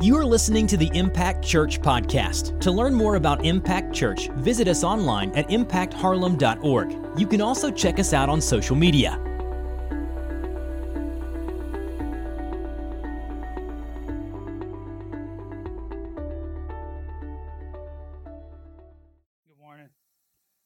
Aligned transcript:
You 0.00 0.16
are 0.16 0.24
listening 0.24 0.68
to 0.68 0.76
the 0.76 0.88
Impact 0.94 1.44
Church 1.44 1.80
podcast. 1.80 2.60
To 2.60 2.70
learn 2.70 2.94
more 2.94 3.16
about 3.16 3.44
Impact 3.44 3.92
Church, 3.92 4.28
visit 4.36 4.68
us 4.68 4.84
online 4.84 5.32
at 5.32 5.48
impactharlem.org. 5.48 7.18
You 7.18 7.26
can 7.26 7.40
also 7.40 7.68
check 7.72 7.98
us 7.98 8.12
out 8.12 8.28
on 8.28 8.40
social 8.40 8.76
media. 8.76 9.18
Good 19.48 19.58
morning. 19.60 19.88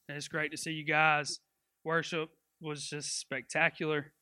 It's 0.09 0.27
great 0.27 0.51
to 0.51 0.57
see 0.57 0.73
you 0.73 0.85
guys. 0.85 1.39
Worship 1.83 2.29
was 2.61 2.87
just 2.87 3.19
spectacular. 3.19 4.13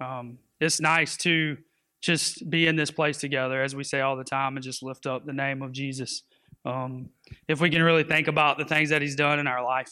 Um, 0.00 0.38
it's 0.58 0.80
nice 0.80 1.16
to 1.18 1.56
just 2.02 2.48
be 2.48 2.66
in 2.66 2.76
this 2.76 2.90
place 2.90 3.18
together, 3.18 3.62
as 3.62 3.74
we 3.74 3.84
say 3.84 4.00
all 4.00 4.16
the 4.16 4.24
time, 4.24 4.56
and 4.56 4.64
just 4.64 4.82
lift 4.82 5.06
up 5.06 5.24
the 5.24 5.32
name 5.32 5.62
of 5.62 5.72
Jesus. 5.72 6.22
Um, 6.64 7.10
if 7.48 7.60
we 7.60 7.70
can 7.70 7.82
really 7.82 8.04
think 8.04 8.28
about 8.28 8.58
the 8.58 8.64
things 8.64 8.90
that 8.90 9.02
He's 9.02 9.16
done 9.16 9.38
in 9.38 9.46
our 9.46 9.64
life 9.64 9.90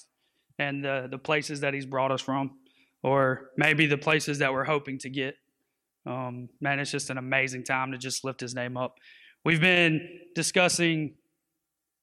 and 0.59 0.85
the, 0.85 1.09
the 1.11 1.19
places 1.19 1.61
that 1.61 1.75
He's 1.75 1.87
brought 1.87 2.13
us 2.13 2.21
from, 2.21 2.59
or 3.03 3.51
maybe 3.57 3.87
the 3.87 3.99
places 3.99 4.39
that 4.39 4.53
we're 4.53 4.65
hoping 4.65 4.99
to 4.99 5.11
get, 5.11 5.37
um, 6.07 6.49
man, 6.61 6.79
it's 6.79 6.91
just 6.91 7.11
an 7.11 7.19
amazing 7.19 7.65
time 7.65 7.93
to 7.93 7.99
just 7.99 8.25
lift 8.25 8.41
His 8.41 8.55
name 8.55 8.77
up. 8.77 8.97
We've 9.45 9.61
been 9.61 10.09
discussing 10.35 11.15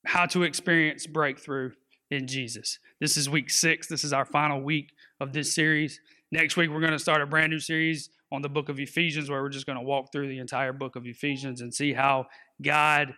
how 0.05 0.25
to 0.27 0.44
experience 0.44 1.05
breakthrough 1.05 1.72
in 2.09 2.27
Jesus. 2.27 2.80
This 2.99 3.17
is 3.17 3.30
week 3.30 3.49
six. 3.49 3.88
This 3.88 4.03
is 4.03 4.13
our 4.13 4.25
final 4.25 4.61
week 4.61 4.91
of 5.20 5.33
this 5.33 5.53
series. 5.53 5.99
Next 6.31 6.58
week, 6.58 6.70
we're 6.70 6.80
going 6.80 6.91
to 6.91 6.99
start 6.99 7.22
a 7.22 7.25
brand 7.25 7.52
new 7.52 7.59
series 7.59 8.09
on 8.31 8.41
the 8.41 8.49
book 8.49 8.70
of 8.70 8.80
Ephesians 8.80 9.30
where 9.30 9.41
we're 9.41 9.49
just 9.49 9.66
going 9.66 9.77
to 9.77 9.84
walk 9.84 10.12
through 10.12 10.27
the 10.27 10.39
entire 10.39 10.73
book 10.73 10.95
of 10.95 11.05
Ephesians 11.05 11.62
and 11.62 11.73
see 11.73 11.94
how 11.94 12.27
God 12.62 13.13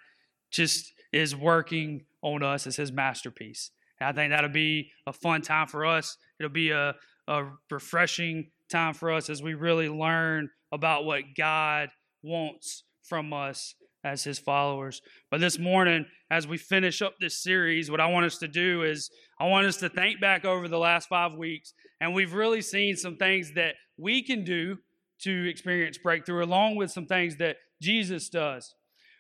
just 0.52 0.94
is 1.12 1.36
working 1.36 2.06
on 2.22 2.44
us 2.44 2.66
as 2.66 2.76
his 2.76 2.92
masterpiece. 2.92 3.72
And 4.00 4.10
I 4.10 4.14
think 4.14 4.32
that'll 4.32 4.50
be 4.50 4.90
a 5.06 5.14
fun 5.14 5.42
time 5.42 5.68
for 5.68 5.86
us. 5.86 6.18
It'll 6.40 6.52
be 6.52 6.72
a, 6.72 6.96
a 7.28 7.46
refreshing 7.70 8.52
time 8.70 8.94
for 8.94 9.12
us 9.12 9.30
as 9.30 9.44
we 9.44 9.54
really 9.54 9.90
learn 9.90 10.50
about 10.72 11.06
what 11.06 11.24
God 11.38 11.90
wants 12.24 12.84
from 13.04 13.34
us 13.34 13.76
as 14.04 14.24
his 14.24 14.40
followers. 14.40 15.02
But 15.30 15.40
this 15.40 15.60
morning, 15.60 16.06
as 16.30 16.48
we 16.48 16.58
finish 16.58 17.02
up 17.02 17.14
this 17.20 17.42
series, 17.42 17.90
what 17.90 18.02
I 18.02 18.08
want 18.08 18.26
us 18.26 18.38
to 18.40 18.48
do 18.48 18.84
is 18.84 19.10
I 19.40 19.48
want 19.48 19.68
us 19.68 19.78
to 19.78 19.90
think 19.90 20.20
back 20.20 20.46
over 20.46 20.68
the 20.68 20.80
last 20.80 21.08
five 21.08 21.34
weeks, 21.34 21.74
and 22.02 22.14
we've 22.14 22.34
really 22.34 22.62
seen 22.62 22.98
some 22.98 23.16
things 23.16 23.54
that 23.56 23.76
we 23.98 24.24
can 24.24 24.44
do 24.44 24.78
to 25.20 25.50
experience 25.50 25.98
breakthrough, 25.98 26.44
along 26.44 26.76
with 26.76 26.92
some 26.92 27.06
things 27.06 27.38
that 27.38 27.58
Jesus 27.82 28.30
does. 28.30 28.76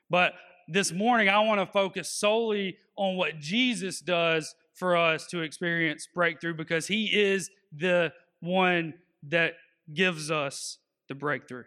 But 0.10 0.34
this 0.68 0.92
morning, 0.92 1.30
I 1.30 1.40
want 1.40 1.60
to 1.60 1.66
focus 1.66 2.10
solely 2.10 2.78
on 2.96 3.16
what 3.16 3.40
Jesus 3.40 4.00
does 4.00 4.56
for 4.74 4.96
us 4.96 5.28
to 5.28 5.42
experience 5.42 6.08
breakthrough 6.14 6.54
because 6.54 6.88
he 6.88 7.06
is 7.06 7.50
the 7.76 8.12
one 8.40 8.94
that 9.24 9.54
gives 9.94 10.32
us 10.32 10.78
the 11.08 11.16
breakthrough. 11.16 11.66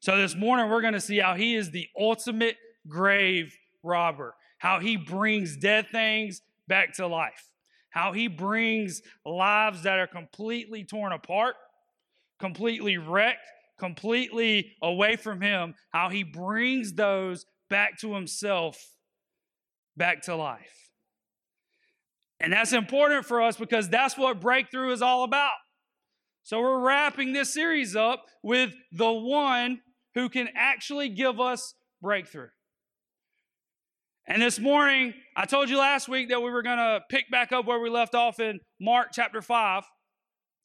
So 0.00 0.16
this 0.16 0.34
morning, 0.34 0.68
we're 0.68 0.80
going 0.80 0.94
to 0.94 1.00
see 1.00 1.18
how 1.18 1.34
he 1.34 1.54
is 1.54 1.70
the 1.70 1.88
ultimate 1.98 2.56
grave 2.88 3.56
robber, 3.82 4.34
how 4.58 4.80
he 4.80 4.96
brings 4.96 5.56
dead 5.56 5.86
things 5.92 6.42
back 6.66 6.94
to 6.94 7.06
life, 7.06 7.50
how 7.90 8.12
he 8.12 8.26
brings 8.28 9.02
lives 9.24 9.82
that 9.84 9.98
are 9.98 10.06
completely 10.06 10.84
torn 10.84 11.12
apart, 11.12 11.54
completely 12.42 12.98
wrecked, 12.98 13.46
completely 13.78 14.72
away 14.82 15.14
from 15.14 15.40
him, 15.40 15.74
how 15.92 16.08
he 16.08 16.24
brings 16.24 16.92
those 16.94 17.46
back 17.70 17.96
to 18.00 18.14
himself, 18.14 18.76
back 19.96 20.22
to 20.22 20.34
life. 20.34 20.90
And 22.40 22.52
that's 22.52 22.72
important 22.72 23.26
for 23.26 23.40
us 23.40 23.56
because 23.56 23.88
that's 23.88 24.18
what 24.18 24.40
breakthrough 24.40 24.90
is 24.90 25.02
all 25.02 25.22
about. 25.22 25.54
So 26.42 26.60
we're 26.60 26.80
wrapping 26.80 27.32
this 27.32 27.54
series 27.54 27.94
up 27.94 28.24
with 28.42 28.74
the 28.90 29.12
one 29.12 29.80
who 30.16 30.28
can 30.28 30.48
actually 30.56 31.10
give 31.10 31.38
us 31.38 31.74
breakthrough. 32.02 32.48
And 34.26 34.42
this 34.42 34.58
morning, 34.58 35.14
I 35.36 35.46
told 35.46 35.70
you 35.70 35.78
last 35.78 36.08
week 36.08 36.30
that 36.30 36.42
we 36.42 36.50
were 36.50 36.62
going 36.62 36.78
to 36.78 37.02
pick 37.08 37.30
back 37.30 37.52
up 37.52 37.66
where 37.66 37.78
we 37.78 37.88
left 37.88 38.16
off 38.16 38.40
in 38.40 38.58
Mark 38.80 39.10
chapter 39.12 39.42
5. 39.42 39.84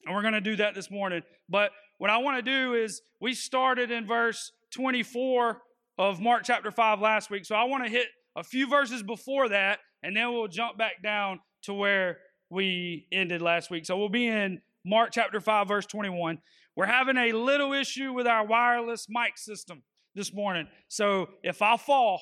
And 0.05 0.15
we're 0.15 0.21
going 0.21 0.33
to 0.33 0.41
do 0.41 0.55
that 0.57 0.75
this 0.75 0.89
morning. 0.89 1.23
But 1.49 1.71
what 1.97 2.09
I 2.09 2.17
want 2.17 2.37
to 2.37 2.41
do 2.41 2.73
is, 2.75 3.01
we 3.19 3.33
started 3.33 3.91
in 3.91 4.05
verse 4.05 4.51
24 4.71 5.61
of 5.97 6.19
Mark 6.19 6.43
chapter 6.43 6.71
5 6.71 6.99
last 6.99 7.29
week. 7.29 7.45
So 7.45 7.55
I 7.55 7.63
want 7.63 7.83
to 7.83 7.89
hit 7.89 8.07
a 8.35 8.43
few 8.43 8.67
verses 8.69 9.01
before 9.01 9.49
that, 9.49 9.79
and 10.03 10.15
then 10.15 10.31
we'll 10.31 10.47
jump 10.47 10.77
back 10.77 11.01
down 11.01 11.39
to 11.63 11.73
where 11.73 12.19
we 12.49 13.07
ended 13.11 13.41
last 13.41 13.71
week. 13.71 13.85
So 13.85 13.97
we'll 13.97 14.09
be 14.09 14.27
in 14.27 14.61
Mark 14.85 15.09
chapter 15.11 15.41
5, 15.41 15.67
verse 15.67 15.85
21. 15.85 16.37
We're 16.75 16.85
having 16.85 17.17
a 17.17 17.31
little 17.31 17.73
issue 17.73 18.13
with 18.13 18.27
our 18.27 18.45
wireless 18.45 19.07
mic 19.09 19.37
system 19.37 19.81
this 20.13 20.33
morning. 20.33 20.67
So 20.87 21.29
if 21.43 21.61
I 21.61 21.77
fall, 21.77 22.21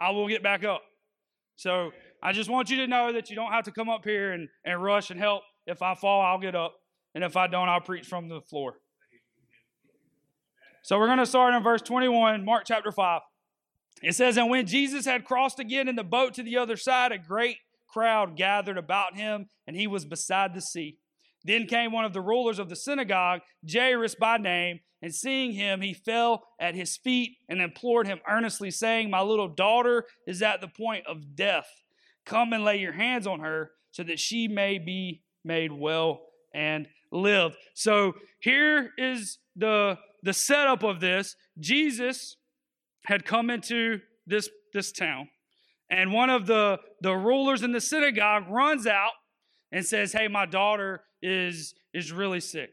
I 0.00 0.10
will 0.10 0.28
get 0.28 0.42
back 0.42 0.64
up. 0.64 0.82
So 1.56 1.90
I 2.22 2.32
just 2.32 2.48
want 2.48 2.70
you 2.70 2.76
to 2.78 2.86
know 2.86 3.12
that 3.12 3.30
you 3.30 3.36
don't 3.36 3.50
have 3.50 3.64
to 3.64 3.72
come 3.72 3.88
up 3.88 4.04
here 4.04 4.32
and, 4.32 4.48
and 4.64 4.80
rush 4.80 5.10
and 5.10 5.18
help. 5.18 5.42
If 5.66 5.82
I 5.82 5.96
fall, 5.96 6.20
I'll 6.20 6.38
get 6.38 6.54
up. 6.54 6.76
And 7.18 7.24
if 7.24 7.36
I 7.36 7.48
don't, 7.48 7.68
I'll 7.68 7.80
preach 7.80 8.06
from 8.06 8.28
the 8.28 8.40
floor. 8.40 8.74
So 10.84 11.00
we're 11.00 11.06
going 11.06 11.18
to 11.18 11.26
start 11.26 11.52
in 11.52 11.64
verse 11.64 11.82
21, 11.82 12.44
Mark 12.44 12.62
chapter 12.64 12.92
5. 12.92 13.22
It 14.04 14.14
says, 14.14 14.36
And 14.36 14.48
when 14.48 14.68
Jesus 14.68 15.04
had 15.04 15.24
crossed 15.24 15.58
again 15.58 15.88
in 15.88 15.96
the 15.96 16.04
boat 16.04 16.34
to 16.34 16.44
the 16.44 16.58
other 16.58 16.76
side, 16.76 17.10
a 17.10 17.18
great 17.18 17.56
crowd 17.88 18.36
gathered 18.36 18.78
about 18.78 19.16
him, 19.16 19.48
and 19.66 19.74
he 19.74 19.88
was 19.88 20.04
beside 20.04 20.54
the 20.54 20.60
sea. 20.60 20.98
Then 21.42 21.66
came 21.66 21.90
one 21.90 22.04
of 22.04 22.12
the 22.12 22.20
rulers 22.20 22.60
of 22.60 22.68
the 22.68 22.76
synagogue, 22.76 23.40
Jairus 23.68 24.14
by 24.14 24.36
name, 24.36 24.78
and 25.02 25.12
seeing 25.12 25.50
him, 25.50 25.80
he 25.80 25.94
fell 25.94 26.44
at 26.60 26.76
his 26.76 26.96
feet 26.96 27.32
and 27.48 27.60
implored 27.60 28.06
him 28.06 28.20
earnestly, 28.28 28.70
saying, 28.70 29.10
My 29.10 29.22
little 29.22 29.48
daughter 29.48 30.04
is 30.28 30.40
at 30.40 30.60
the 30.60 30.68
point 30.68 31.04
of 31.08 31.34
death. 31.34 31.66
Come 32.24 32.52
and 32.52 32.62
lay 32.62 32.76
your 32.76 32.92
hands 32.92 33.26
on 33.26 33.40
her 33.40 33.72
so 33.90 34.04
that 34.04 34.20
she 34.20 34.46
may 34.46 34.78
be 34.78 35.24
made 35.44 35.72
well 35.72 36.27
and 36.54 36.88
live. 37.10 37.56
So 37.74 38.14
here 38.40 38.90
is 38.98 39.38
the, 39.56 39.98
the 40.22 40.32
setup 40.32 40.82
of 40.82 41.00
this. 41.00 41.36
Jesus 41.58 42.36
had 43.04 43.24
come 43.24 43.50
into 43.50 44.00
this, 44.26 44.48
this 44.74 44.92
town, 44.92 45.28
and 45.90 46.12
one 46.12 46.30
of 46.30 46.46
the, 46.46 46.78
the 47.00 47.14
rulers 47.14 47.62
in 47.62 47.72
the 47.72 47.80
synagogue 47.80 48.44
runs 48.48 48.86
out 48.86 49.12
and 49.72 49.84
says, 49.84 50.12
Hey, 50.12 50.28
my 50.28 50.46
daughter 50.46 51.02
is, 51.22 51.74
is 51.94 52.12
really 52.12 52.40
sick. 52.40 52.70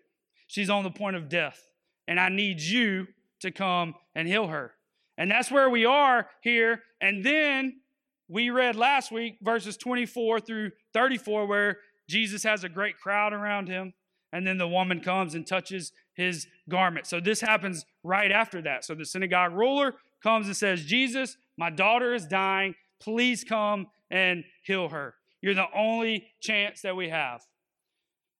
She's 0.47 0.69
on 0.69 0.83
the 0.83 0.91
point 0.91 1.15
of 1.15 1.29
death, 1.29 1.59
and 2.07 2.19
I 2.19 2.29
need 2.29 2.61
you 2.61 3.07
to 3.41 3.51
come 3.51 3.95
and 4.13 4.27
heal 4.27 4.47
her. 4.47 4.73
And 5.17 5.31
that's 5.31 5.49
where 5.49 5.69
we 5.69 5.85
are 5.85 6.27
here. 6.41 6.81
And 7.01 7.25
then 7.25 7.79
we 8.27 8.49
read 8.49 8.75
last 8.75 9.11
week 9.11 9.37
verses 9.41 9.77
24 9.77 10.41
through 10.41 10.71
34, 10.93 11.45
where 11.45 11.77
Jesus 12.07 12.43
has 12.43 12.63
a 12.63 12.69
great 12.69 12.97
crowd 12.97 13.33
around 13.33 13.67
him. 13.67 13.93
And 14.31 14.45
then 14.45 14.57
the 14.57 14.67
woman 14.67 14.99
comes 14.99 15.33
and 15.33 15.47
touches 15.47 15.93
his 16.13 16.47
garment. 16.67 17.07
So 17.07 17.19
this 17.19 17.39
happens 17.41 17.85
right 18.03 18.31
after 18.31 18.61
that. 18.63 18.83
So 18.83 18.93
the 18.93 19.05
synagogue 19.05 19.53
ruler 19.53 19.93
comes 20.21 20.47
and 20.47 20.57
says, 20.57 20.83
Jesus, 20.83 21.37
my 21.57 21.69
daughter 21.69 22.13
is 22.13 22.25
dying. 22.25 22.75
Please 22.99 23.43
come 23.43 23.87
and 24.11 24.43
heal 24.63 24.89
her. 24.89 25.15
You're 25.41 25.53
the 25.53 25.67
only 25.73 26.27
chance 26.41 26.81
that 26.81 26.95
we 26.95 27.09
have. 27.09 27.43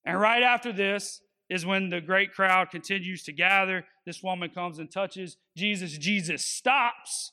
And 0.05 0.19
right 0.19 0.43
after 0.43 0.73
this 0.73 1.21
is 1.49 1.65
when 1.65 1.89
the 1.89 2.01
great 2.01 2.33
crowd 2.33 2.71
continues 2.71 3.23
to 3.23 3.31
gather. 3.31 3.85
This 4.05 4.23
woman 4.23 4.49
comes 4.49 4.79
and 4.79 4.91
touches 4.91 5.37
Jesus. 5.55 5.97
Jesus 5.97 6.45
stops, 6.45 7.31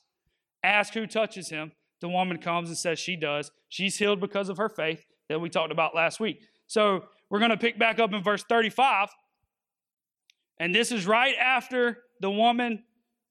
asks 0.63 0.95
who 0.95 1.07
touches 1.07 1.49
him. 1.49 1.73
The 2.01 2.09
woman 2.09 2.39
comes 2.39 2.69
and 2.69 2.77
says 2.77 2.99
she 2.99 3.17
does. 3.17 3.51
She's 3.69 3.97
healed 3.97 4.21
because 4.21 4.49
of 4.49 4.59
her 4.59 4.69
faith 4.69 5.05
that 5.29 5.41
we 5.41 5.49
talked 5.49 5.73
about 5.73 5.95
last 5.95 6.21
week. 6.21 6.41
So 6.67 7.05
we're 7.31 7.39
going 7.39 7.51
to 7.51 7.57
pick 7.57 7.79
back 7.79 7.99
up 7.99 8.13
in 8.13 8.23
verse 8.23 8.45
35. 8.49 9.09
And 10.59 10.75
this 10.75 10.93
is 10.93 11.07
right 11.07 11.35
after 11.41 11.99
the 12.21 12.31
woman 12.31 12.85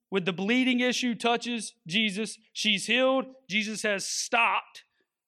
with 0.09 0.25
the 0.25 0.33
bleeding 0.33 0.81
issue 0.81 1.15
touches 1.15 1.73
Jesus. 1.87 2.37
She's 2.53 2.85
healed. 2.85 3.25
Jesus 3.49 3.83
has 3.83 4.05
stopped 4.05 4.83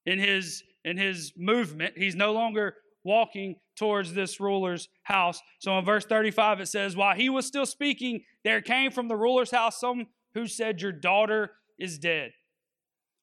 in 0.06 0.20
his 0.20 0.64
in 0.84 0.98
his 0.98 1.32
movement. 1.38 1.94
He's 1.98 2.16
no 2.16 2.34
longer 2.34 2.76
walking 3.04 3.56
towards 3.76 4.14
this 4.14 4.40
ruler's 4.40 4.90
house. 5.04 5.42
So 5.60 5.78
in 5.78 5.86
verse 5.86 6.06
35, 6.06 6.62
it 6.62 6.68
says, 6.68 6.96
While 6.96 7.16
he 7.16 7.30
was 7.30 7.46
still 7.46 7.66
speaking, 7.66 8.24
there 8.44 8.62
came 8.62 8.92
from 8.92 9.08
the 9.08 9.16
ruler's 9.16 9.52
house 9.52 9.80
some 9.80 10.08
who 10.34 10.48
said, 10.48 10.82
Your 10.82 10.92
daughter 10.92 11.52
is 11.80 11.98
dead. 11.98 12.32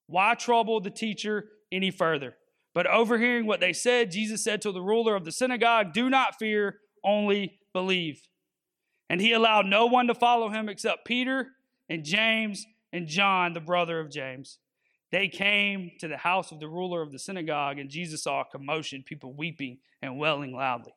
Why 0.07 0.35
trouble 0.35 0.81
the 0.81 0.91
teacher 0.91 1.45
any 1.71 1.91
further? 1.91 2.35
But 2.75 2.87
overhearing 2.87 3.47
what 3.47 3.61
they 3.61 3.73
said, 3.73 4.13
Jesus 4.13 4.45
said 4.45 4.63
to 4.63 4.73
the 4.73 4.83
ruler 4.83 5.17
of 5.17 5.25
the 5.25 5.33
synagogue, 5.33 5.93
Do 5.93 6.09
not 6.09 6.39
fear, 6.39 6.79
only 7.05 7.59
believe. 7.73 8.23
And 9.09 9.21
he 9.21 9.33
allowed 9.33 9.67
no 9.67 9.87
one 9.87 10.07
to 10.07 10.15
follow 10.15 10.51
him 10.51 10.69
except 10.69 11.05
Peter 11.05 11.49
and 11.89 12.05
James 12.05 12.65
and 12.93 13.09
John, 13.09 13.53
the 13.53 13.61
brother 13.61 13.99
of 13.99 14.11
James. 14.11 14.59
They 15.11 15.27
came 15.27 15.91
to 15.99 16.07
the 16.07 16.17
house 16.17 16.53
of 16.53 16.61
the 16.61 16.69
ruler 16.69 17.03
of 17.03 17.11
the 17.11 17.19
synagogue, 17.19 17.81
and 17.81 17.91
Jesus 17.91 18.23
saw 18.23 18.43
a 18.43 18.45
commotion, 18.45 19.03
people 19.05 19.35
weeping 19.37 19.79
and 20.01 20.19
wailing 20.19 20.55
loudly. 20.55 20.93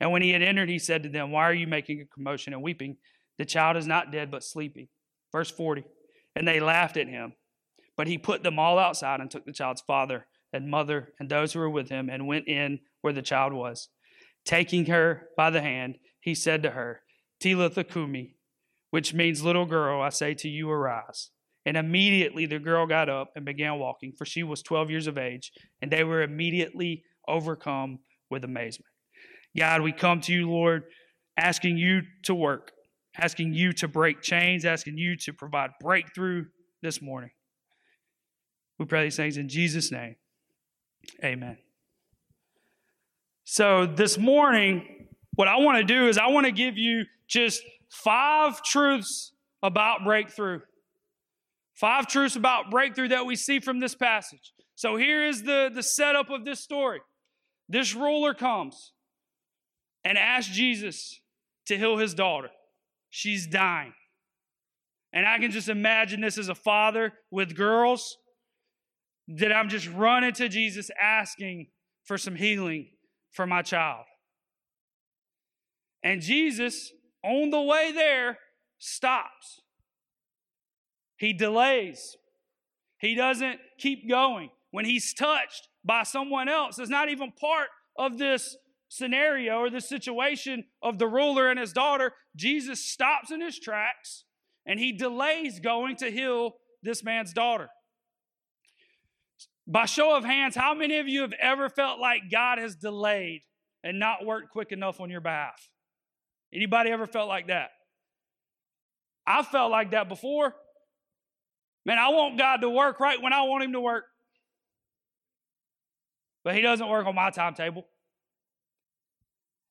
And 0.00 0.10
when 0.10 0.22
he 0.22 0.30
had 0.30 0.42
entered, 0.42 0.68
he 0.68 0.80
said 0.80 1.04
to 1.04 1.08
them, 1.08 1.30
Why 1.30 1.44
are 1.44 1.54
you 1.54 1.68
making 1.68 2.00
a 2.00 2.06
commotion 2.06 2.52
and 2.52 2.62
weeping? 2.62 2.96
The 3.38 3.44
child 3.44 3.76
is 3.76 3.86
not 3.86 4.10
dead, 4.10 4.32
but 4.32 4.42
sleeping. 4.42 4.88
Verse 5.30 5.50
40. 5.50 5.84
And 6.34 6.46
they 6.46 6.58
laughed 6.58 6.96
at 6.96 7.06
him. 7.06 7.34
But 7.96 8.08
he 8.08 8.18
put 8.18 8.42
them 8.42 8.58
all 8.58 8.78
outside 8.80 9.20
and 9.20 9.30
took 9.30 9.44
the 9.44 9.52
child's 9.52 9.82
father 9.82 10.26
and 10.52 10.70
mother 10.70 11.12
and 11.18 11.28
those 11.28 11.52
who 11.52 11.60
were 11.60 11.70
with 11.70 11.88
him 11.88 12.08
and 12.08 12.26
went 12.26 12.48
in 12.48 12.80
where 13.00 13.12
the 13.12 13.22
child 13.22 13.52
was. 13.52 13.88
Taking 14.44 14.86
her 14.86 15.28
by 15.36 15.50
the 15.50 15.62
hand, 15.62 15.96
he 16.20 16.34
said 16.34 16.62
to 16.62 16.70
her, 16.70 17.02
Talitha 17.40 17.84
cumi, 17.84 18.36
which 18.90 19.14
means 19.14 19.42
little 19.42 19.66
girl, 19.66 20.00
I 20.00 20.10
say 20.10 20.34
to 20.34 20.48
you, 20.48 20.70
arise. 20.70 21.30
And 21.64 21.76
immediately 21.76 22.46
the 22.46 22.58
girl 22.58 22.86
got 22.86 23.08
up 23.08 23.32
and 23.36 23.44
began 23.44 23.78
walking, 23.78 24.12
for 24.16 24.24
she 24.24 24.42
was 24.42 24.62
12 24.62 24.90
years 24.90 25.06
of 25.06 25.16
age, 25.16 25.52
and 25.80 25.90
they 25.90 26.04
were 26.04 26.22
immediately 26.22 27.04
overcome 27.28 28.00
with 28.30 28.44
amazement. 28.44 28.88
God, 29.56 29.82
we 29.82 29.92
come 29.92 30.20
to 30.22 30.32
you, 30.32 30.50
Lord, 30.50 30.84
asking 31.36 31.76
you 31.76 32.02
to 32.24 32.34
work, 32.34 32.72
asking 33.16 33.54
you 33.54 33.72
to 33.74 33.88
break 33.88 34.22
chains, 34.22 34.64
asking 34.64 34.98
you 34.98 35.16
to 35.18 35.32
provide 35.32 35.70
breakthrough 35.80 36.46
this 36.82 37.00
morning. 37.00 37.30
We 38.78 38.86
pray 38.86 39.04
these 39.04 39.16
things 39.16 39.36
in 39.36 39.48
Jesus' 39.48 39.92
name. 39.92 40.16
Amen. 41.22 41.58
So, 43.44 43.86
this 43.86 44.18
morning, 44.18 45.08
what 45.34 45.48
I 45.48 45.58
want 45.58 45.78
to 45.78 45.84
do 45.84 46.08
is 46.08 46.18
I 46.18 46.28
want 46.28 46.46
to 46.46 46.52
give 46.52 46.78
you 46.78 47.04
just 47.26 47.62
five 47.88 48.62
truths 48.62 49.32
about 49.62 50.04
breakthrough. 50.04 50.60
Five 51.74 52.06
truths 52.06 52.36
about 52.36 52.70
breakthrough 52.70 53.08
that 53.08 53.26
we 53.26 53.36
see 53.36 53.60
from 53.60 53.80
this 53.80 53.94
passage. 53.94 54.52
So 54.74 54.96
here 54.96 55.24
is 55.24 55.42
the, 55.42 55.70
the 55.72 55.82
setup 55.82 56.30
of 56.30 56.44
this 56.44 56.60
story. 56.60 57.00
This 57.68 57.94
ruler 57.94 58.34
comes 58.34 58.92
and 60.04 60.18
asks 60.18 60.54
Jesus 60.54 61.20
to 61.66 61.78
heal 61.78 61.96
his 61.96 62.14
daughter. 62.14 62.50
She's 63.10 63.46
dying. 63.46 63.92
And 65.12 65.26
I 65.26 65.38
can 65.38 65.50
just 65.50 65.68
imagine 65.68 66.20
this 66.20 66.38
as 66.38 66.48
a 66.48 66.54
father 66.54 67.12
with 67.30 67.54
girls 67.54 68.16
that 69.28 69.52
I'm 69.52 69.68
just 69.68 69.88
running 69.88 70.32
to 70.34 70.48
Jesus 70.48 70.90
asking 71.00 71.68
for 72.04 72.18
some 72.18 72.34
healing 72.34 72.88
for 73.30 73.46
my 73.46 73.62
child. 73.62 74.04
And 76.02 76.20
Jesus, 76.20 76.92
on 77.24 77.50
the 77.50 77.60
way 77.60 77.92
there, 77.92 78.38
stops. 78.78 79.60
He 81.16 81.32
delays. 81.32 82.16
He 82.98 83.14
doesn't 83.14 83.60
keep 83.78 84.08
going. 84.08 84.50
When 84.72 84.84
he's 84.84 85.14
touched 85.14 85.68
by 85.84 86.02
someone 86.02 86.48
else, 86.48 86.78
it's 86.78 86.90
not 86.90 87.08
even 87.08 87.32
part 87.32 87.68
of 87.96 88.18
this 88.18 88.56
scenario 88.88 89.56
or 89.58 89.70
the 89.70 89.80
situation 89.80 90.64
of 90.82 90.98
the 90.98 91.06
ruler 91.06 91.48
and 91.48 91.58
his 91.58 91.72
daughter. 91.72 92.12
Jesus 92.36 92.84
stops 92.84 93.30
in 93.30 93.40
his 93.40 93.58
tracks 93.58 94.24
and 94.66 94.78
he 94.78 94.92
delays 94.92 95.60
going 95.60 95.96
to 95.96 96.10
heal 96.10 96.54
this 96.82 97.04
man's 97.04 97.32
daughter. 97.32 97.68
By 99.66 99.86
show 99.86 100.16
of 100.16 100.24
hands, 100.24 100.56
how 100.56 100.74
many 100.74 100.98
of 100.98 101.08
you 101.08 101.22
have 101.22 101.34
ever 101.40 101.68
felt 101.68 102.00
like 102.00 102.30
God 102.30 102.58
has 102.58 102.74
delayed 102.74 103.42
and 103.84 103.98
not 103.98 104.24
worked 104.26 104.50
quick 104.50 104.72
enough 104.72 105.00
on 105.00 105.10
your 105.10 105.20
behalf? 105.20 105.68
Anybody 106.52 106.90
ever 106.90 107.06
felt 107.06 107.28
like 107.28 107.46
that? 107.46 107.70
I 109.26 109.42
felt 109.42 109.70
like 109.70 109.92
that 109.92 110.08
before. 110.08 110.54
Man, 111.86 111.98
I 111.98 112.08
want 112.08 112.38
God 112.38 112.58
to 112.58 112.70
work 112.70 113.00
right 113.00 113.20
when 113.20 113.32
I 113.32 113.42
want 113.42 113.64
Him 113.64 113.72
to 113.72 113.80
work. 113.80 114.04
But 116.44 116.54
He 116.54 116.60
doesn't 116.60 116.88
work 116.88 117.06
on 117.06 117.14
my 117.14 117.30
timetable. 117.30 117.86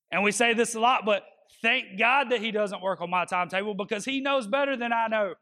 And 0.09 0.23
we 0.23 0.31
say 0.31 0.53
this 0.53 0.75
a 0.75 0.79
lot, 0.79 1.05
but 1.05 1.23
thank 1.61 1.99
God 1.99 2.31
that 2.31 2.39
He 2.39 2.51
doesn't 2.51 2.81
work 2.81 3.01
on 3.01 3.09
my 3.09 3.25
timetable 3.25 3.73
because 3.73 4.05
He 4.05 4.21
knows 4.21 4.47
better 4.47 4.77
than 4.77 4.93
I 4.93 5.07
know. 5.07 5.33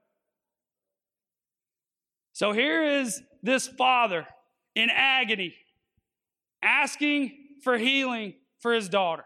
So 2.34 2.52
here 2.52 2.84
is 2.84 3.22
this 3.44 3.68
father 3.68 4.26
in 4.80 4.90
agony, 4.90 5.54
asking 6.64 7.32
for 7.64 7.78
healing 7.78 8.34
for 8.60 8.74
his 8.74 8.90
daughter. 8.90 9.26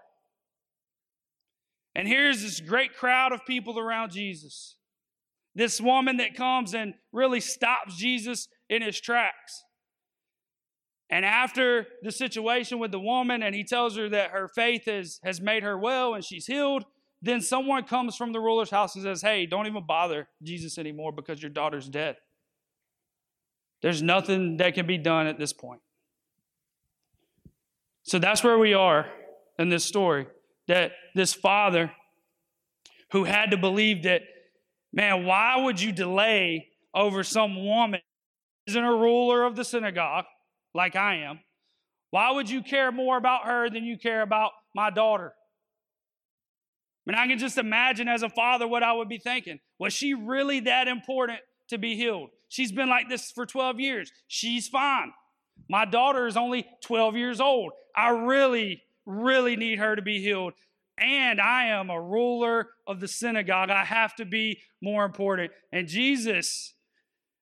And 1.95 2.07
here's 2.07 2.41
this 2.41 2.59
great 2.59 2.95
crowd 2.95 3.31
of 3.31 3.45
people 3.45 3.77
around 3.77 4.11
Jesus. 4.11 4.77
This 5.55 5.79
woman 5.79 6.17
that 6.17 6.35
comes 6.35 6.73
and 6.73 6.95
really 7.11 7.39
stops 7.39 7.95
Jesus 7.95 8.47
in 8.69 8.81
his 8.81 8.99
tracks. 8.99 9.63
And 11.09 11.23
after 11.23 11.85
the 12.01 12.11
situation 12.11 12.79
with 12.79 12.91
the 12.91 12.99
woman, 12.99 13.43
and 13.43 13.53
he 13.53 13.63
tells 13.63 13.95
her 13.95 14.09
that 14.09 14.31
her 14.31 14.47
faith 14.47 14.85
has, 14.85 15.19
has 15.23 15.39
made 15.39 15.61
her 15.61 15.77
well 15.77 16.15
and 16.15 16.25
she's 16.25 16.47
healed, 16.47 16.85
then 17.21 17.39
someone 17.39 17.83
comes 17.83 18.15
from 18.15 18.33
the 18.33 18.39
ruler's 18.39 18.71
house 18.71 18.95
and 18.95 19.03
says, 19.03 19.21
Hey, 19.21 19.45
don't 19.45 19.67
even 19.67 19.85
bother 19.85 20.27
Jesus 20.41 20.79
anymore 20.79 21.11
because 21.11 21.41
your 21.41 21.51
daughter's 21.51 21.87
dead. 21.87 22.15
There's 23.83 24.01
nothing 24.01 24.57
that 24.57 24.73
can 24.73 24.87
be 24.87 24.97
done 24.97 25.27
at 25.27 25.37
this 25.37 25.51
point. 25.51 25.81
So 28.03 28.17
that's 28.17 28.41
where 28.41 28.57
we 28.57 28.73
are 28.73 29.05
in 29.59 29.69
this 29.69 29.83
story. 29.83 30.25
That 30.69 30.93
this 31.13 31.33
father 31.33 31.91
who 33.11 33.25
had 33.25 33.51
to 33.51 33.57
believe 33.57 34.03
that, 34.03 34.21
man, 34.93 35.25
why 35.25 35.61
would 35.61 35.81
you 35.81 35.91
delay 35.91 36.69
over 36.95 37.23
some 37.23 37.65
woman 37.65 37.99
isn't 38.67 38.83
a 38.83 38.91
ruler 38.91 39.43
of 39.43 39.57
the 39.57 39.65
synagogue 39.65 40.25
like 40.73 40.95
I 40.95 41.17
am? 41.17 41.41
Why 42.09 42.31
would 42.31 42.49
you 42.49 42.63
care 42.63 42.91
more 42.91 43.17
about 43.17 43.45
her 43.45 43.69
than 43.69 43.83
you 43.83 43.97
care 43.97 44.21
about 44.21 44.51
my 44.73 44.91
daughter? 44.91 45.33
I 47.05 47.11
mean, 47.11 47.19
I 47.19 47.27
can 47.27 47.37
just 47.37 47.57
imagine 47.57 48.07
as 48.07 48.23
a 48.23 48.29
father 48.29 48.65
what 48.65 48.81
I 48.81 48.93
would 48.93 49.09
be 49.09 49.17
thinking. 49.17 49.59
Was 49.77 49.91
she 49.91 50.13
really 50.13 50.61
that 50.61 50.87
important 50.87 51.39
to 51.67 51.77
be 51.77 51.97
healed? 51.97 52.29
She's 52.53 52.71
been 52.71 52.87
like 52.87 53.09
this 53.09 53.31
for 53.31 53.47
12 53.47 53.79
years. 53.79 54.11
She's 54.27 54.67
fine. 54.67 55.11
My 55.67 55.85
daughter 55.85 56.27
is 56.27 56.37
only 56.37 56.67
12 56.83 57.15
years 57.15 57.41
old. 57.41 57.71
I 57.95 58.09
really, 58.09 58.83
really 59.07 59.55
need 59.55 59.79
her 59.79 59.95
to 59.95 60.03
be 60.03 60.21
healed. 60.21 60.53
And 60.99 61.41
I 61.41 61.69
am 61.69 61.89
a 61.89 61.99
ruler 61.99 62.69
of 62.85 62.99
the 62.99 63.07
synagogue. 63.07 63.71
I 63.71 63.83
have 63.83 64.15
to 64.17 64.25
be 64.25 64.59
more 64.83 65.03
important. 65.03 65.51
And 65.71 65.87
Jesus, 65.87 66.75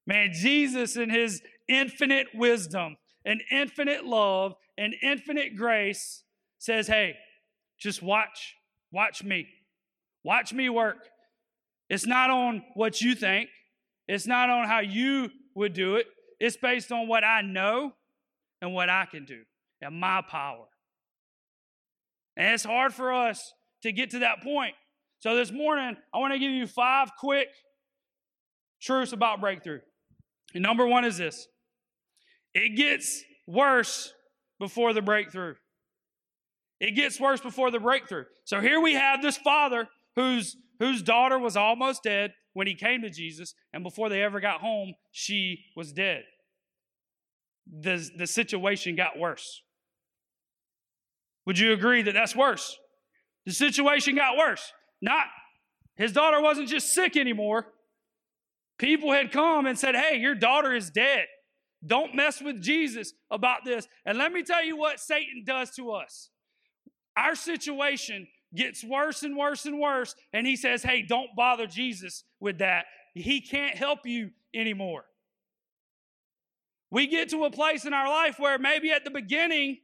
man, 0.08 0.30
Jesus 0.32 0.96
in 0.96 1.10
his 1.10 1.42
infinite 1.68 2.28
wisdom 2.34 2.96
and 3.26 3.44
infinite 3.52 4.06
love 4.06 4.56
and 4.78 4.96
infinite 5.04 5.58
grace 5.58 6.24
says, 6.58 6.88
hey, 6.88 7.18
just 7.78 8.02
watch, 8.02 8.56
watch 8.94 9.26
me. 9.26 9.50
Watch 10.24 10.54
me 10.54 10.70
work. 10.70 11.10
It's 11.90 12.08
not 12.08 12.30
on 12.30 12.64
what 12.76 13.02
you 13.02 13.14
think, 13.14 13.50
it's 14.12 14.28
not 14.28 14.50
on 14.50 14.68
how 14.68 14.82
you 14.82 15.30
would 15.56 15.72
do 15.72 15.96
it, 15.96 16.06
it's 16.38 16.58
based 16.58 16.92
on 16.92 17.08
what 17.08 17.24
I 17.24 17.42
know 17.42 17.94
and 18.62 18.74
what 18.74 18.90
I 18.90 19.06
can 19.06 19.24
do 19.24 19.44
and 19.82 19.98
my 19.98 20.22
power. 20.22 20.66
And 22.36 22.54
it's 22.54 22.66
hard 22.66 22.94
for 22.94 23.14
us 23.14 23.54
to 23.84 23.94
get 23.94 24.10
to 24.10 24.20
that 24.20 24.42
point. 24.44 24.76
So 25.20 25.34
this 25.34 25.50
morning, 25.50 25.96
I 26.14 26.18
want 26.18 26.34
to 26.34 26.40
give 26.40 26.52
you 26.52 26.68
five 26.68 27.12
quick 27.18 27.48
truths 28.82 29.14
about 29.14 29.40
breakthrough. 29.40 29.80
And 30.54 30.62
number 30.62 30.86
one 30.86 31.06
is 31.06 31.16
this 31.16 31.48
it 32.54 32.76
gets 32.76 33.24
worse 33.48 34.14
before 34.60 34.92
the 34.92 35.02
breakthrough. 35.02 35.56
It 36.82 36.98
gets 36.98 37.18
worse 37.18 37.40
before 37.40 37.72
the 37.72 37.80
breakthrough. 37.80 38.26
So 38.44 38.60
here 38.60 38.82
we 38.82 38.96
have 38.96 39.22
this 39.22 39.38
father 39.38 39.88
whose, 40.18 40.58
whose 40.80 41.02
daughter 41.02 41.40
was 41.40 41.56
almost 41.56 42.04
dead 42.04 42.34
when 42.54 42.68
he 42.68 42.76
came 42.76 43.02
to 43.02 43.10
Jesus, 43.10 43.54
and 43.74 43.84
before 43.84 44.10
they 44.10 44.22
ever 44.22 44.40
got 44.40 44.62
home, 44.62 44.94
she 45.12 45.66
was 45.76 45.94
dead. 45.94 46.24
The, 47.68 48.10
the 48.18 48.28
situation 48.28 48.96
got 48.96 49.18
worse. 49.18 49.62
Would 51.46 51.58
you 51.58 51.74
agree 51.74 52.02
that 52.04 52.14
that's 52.14 52.36
worse? 52.36 52.78
The 53.46 53.54
situation 53.54 54.16
got 54.16 54.38
worse. 54.38 54.72
Not, 55.02 55.26
his 55.96 56.12
daughter 56.12 56.42
wasn't 56.42 56.68
just 56.68 56.94
sick 56.94 57.18
anymore. 57.18 57.68
People 58.78 59.12
had 59.12 59.32
come 59.32 59.66
and 59.66 59.78
said, 59.78 59.96
Hey, 59.96 60.18
your 60.18 60.36
daughter 60.36 60.74
is 60.74 60.90
dead. 60.90 61.26
Don't 61.86 62.16
mess 62.16 62.42
with 62.42 62.62
Jesus 62.62 63.14
about 63.32 63.66
this. 63.66 63.88
And 64.06 64.18
let 64.18 64.32
me 64.32 64.44
tell 64.44 64.64
you 64.64 64.78
what 64.78 65.00
Satan 65.00 65.44
does 65.46 65.72
to 65.76 65.92
us. 65.92 66.30
Our 67.18 67.36
situation 67.36 68.28
gets 68.54 68.84
worse 68.84 69.24
and 69.24 69.36
worse 69.36 69.66
and 69.66 69.80
worse. 69.80 70.16
And 70.34 70.46
he 70.46 70.56
says, 70.56 70.84
Hey, 70.84 71.02
don't 71.02 71.36
bother 71.36 71.68
Jesus 71.68 72.24
with 72.40 72.60
that. 72.60 72.86
He 73.14 73.42
can't 73.42 73.76
help 73.76 74.06
you 74.06 74.32
anymore. 74.54 75.06
We 76.90 77.08
get 77.08 77.30
to 77.30 77.46
a 77.46 77.52
place 77.52 77.86
in 77.86 77.94
our 77.94 78.10
life 78.10 78.38
where 78.38 78.58
maybe 78.58 78.92
at 78.92 79.06
the 79.06 79.12
beginning 79.12 79.78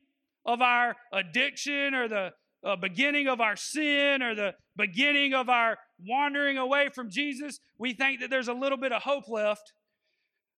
of 0.46 0.62
our 0.62 0.96
addiction 1.14 1.94
or 1.94 2.08
the 2.08 2.34
uh, 2.64 2.76
beginning 2.76 3.28
of 3.28 3.40
our 3.40 3.56
sin 3.56 4.22
or 4.22 4.36
the 4.36 4.56
beginning 4.76 5.34
of 5.34 5.50
our 5.50 5.78
wandering 6.06 6.58
away 6.58 6.90
from 6.94 7.10
Jesus, 7.10 7.60
we 7.78 7.94
think 7.94 8.20
that 8.20 8.30
there's 8.30 8.50
a 8.50 8.54
little 8.54 8.78
bit 8.78 8.92
of 8.92 9.02
hope 9.04 9.30
left. 9.30 9.74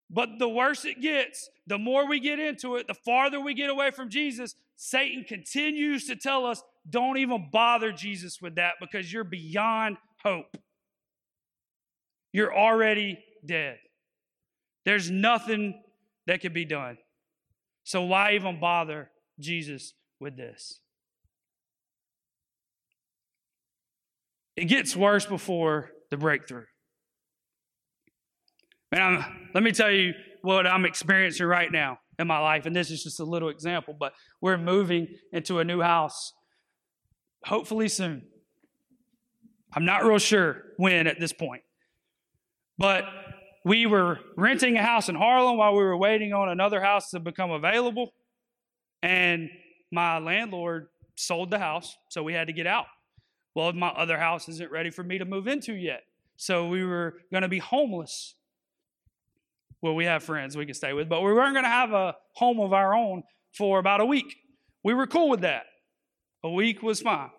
But 0.09 0.39
the 0.39 0.49
worse 0.49 0.85
it 0.85 1.01
gets, 1.01 1.49
the 1.67 1.77
more 1.77 2.07
we 2.07 2.19
get 2.19 2.39
into 2.39 2.77
it, 2.77 2.87
the 2.87 2.95
farther 2.95 3.39
we 3.39 3.53
get 3.53 3.69
away 3.69 3.91
from 3.91 4.09
Jesus, 4.09 4.55
Satan 4.81 5.25
continues 5.27 6.07
to 6.07 6.15
tell 6.15 6.45
us, 6.45 6.63
don't 6.89 7.17
even 7.17 7.50
bother 7.51 7.91
Jesus 7.91 8.41
with 8.41 8.55
that 8.55 8.75
because 8.79 9.12
you're 9.12 9.25
beyond 9.25 9.98
hope. 10.24 10.55
You're 12.31 12.57
already 12.57 13.19
dead. 13.45 13.77
There's 14.86 15.12
nothing 15.12 15.83
that 16.27 16.39
can 16.39 16.53
be 16.53 16.63
done. 16.63 16.98
So 17.83 18.03
why 18.03 18.36
even 18.36 18.62
bother 18.62 19.09
Jesus 19.38 19.95
with 20.21 20.38
this? 20.38 20.79
It 24.55 24.69
gets 24.69 24.95
worse 24.95 25.25
before 25.25 25.89
the 26.09 26.15
breakthrough. 26.15 26.65
And 28.93 29.03
I'm, 29.03 29.50
let 29.53 29.62
me 29.62 29.74
tell 29.74 29.91
you 29.91 30.13
what 30.41 30.65
I'm 30.65 30.86
experiencing 30.86 31.48
right 31.48 31.69
now 31.69 32.00
in 32.19 32.27
my 32.27 32.38
life. 32.38 32.65
And 32.65 32.75
this 32.75 32.91
is 32.91 33.03
just 33.03 33.19
a 33.19 33.23
little 33.23 33.49
example, 33.49 33.95
but 33.97 34.13
we're 34.41 34.57
moving 34.57 35.07
into 35.31 35.59
a 35.59 35.63
new 35.63 35.81
house, 35.81 36.33
hopefully 37.45 37.88
soon. 37.88 38.23
I'm 39.73 39.85
not 39.85 40.03
real 40.03 40.19
sure 40.19 40.63
when 40.77 41.07
at 41.07 41.19
this 41.19 41.31
point. 41.31 41.63
But 42.77 43.05
we 43.65 43.85
were 43.85 44.19
renting 44.38 44.77
a 44.77 44.83
house 44.83 45.09
in 45.09 45.15
Harlem 45.15 45.57
while 45.57 45.73
we 45.73 45.83
were 45.83 45.97
waiting 45.97 46.33
on 46.33 46.49
another 46.49 46.81
house 46.81 47.09
to 47.11 47.19
become 47.19 47.51
available. 47.51 48.11
And 49.01 49.49
my 49.91 50.19
landlord 50.19 50.88
sold 51.15 51.51
the 51.51 51.59
house, 51.59 51.95
so 52.09 52.23
we 52.23 52.33
had 52.33 52.47
to 52.47 52.53
get 52.53 52.67
out. 52.67 52.85
Well, 53.55 53.73
my 53.73 53.89
other 53.89 54.17
house 54.17 54.47
isn't 54.49 54.71
ready 54.71 54.89
for 54.89 55.03
me 55.03 55.17
to 55.17 55.25
move 55.25 55.47
into 55.47 55.73
yet. 55.73 56.01
So 56.35 56.67
we 56.67 56.85
were 56.85 57.15
going 57.31 57.43
to 57.43 57.49
be 57.49 57.59
homeless 57.59 58.35
well, 59.81 59.95
we 59.95 60.05
have 60.05 60.24
friends 60.24 60.57
we 60.57 60.65
can 60.65 60.74
stay 60.74 60.93
with, 60.93 61.07
but 61.07 61.21
we 61.21 61.31
weren't 61.31 61.53
going 61.53 61.63
to 61.63 61.69
have 61.69 61.93
a 61.93 62.15
home 62.36 62.59
of 62.59 62.74
our 62.74 62.93
own 62.93 63.24
for 63.57 63.79
about 63.79 64.01
a 64.01 64.05
week. 64.05 64.36
We 64.83 64.93
were 64.93 65.07
cool 65.07 65.29
with 65.29 65.41
that. 65.41 65.63
A 66.43 66.50
week 66.50 66.81
was 66.83 67.01
fine. 67.01 67.29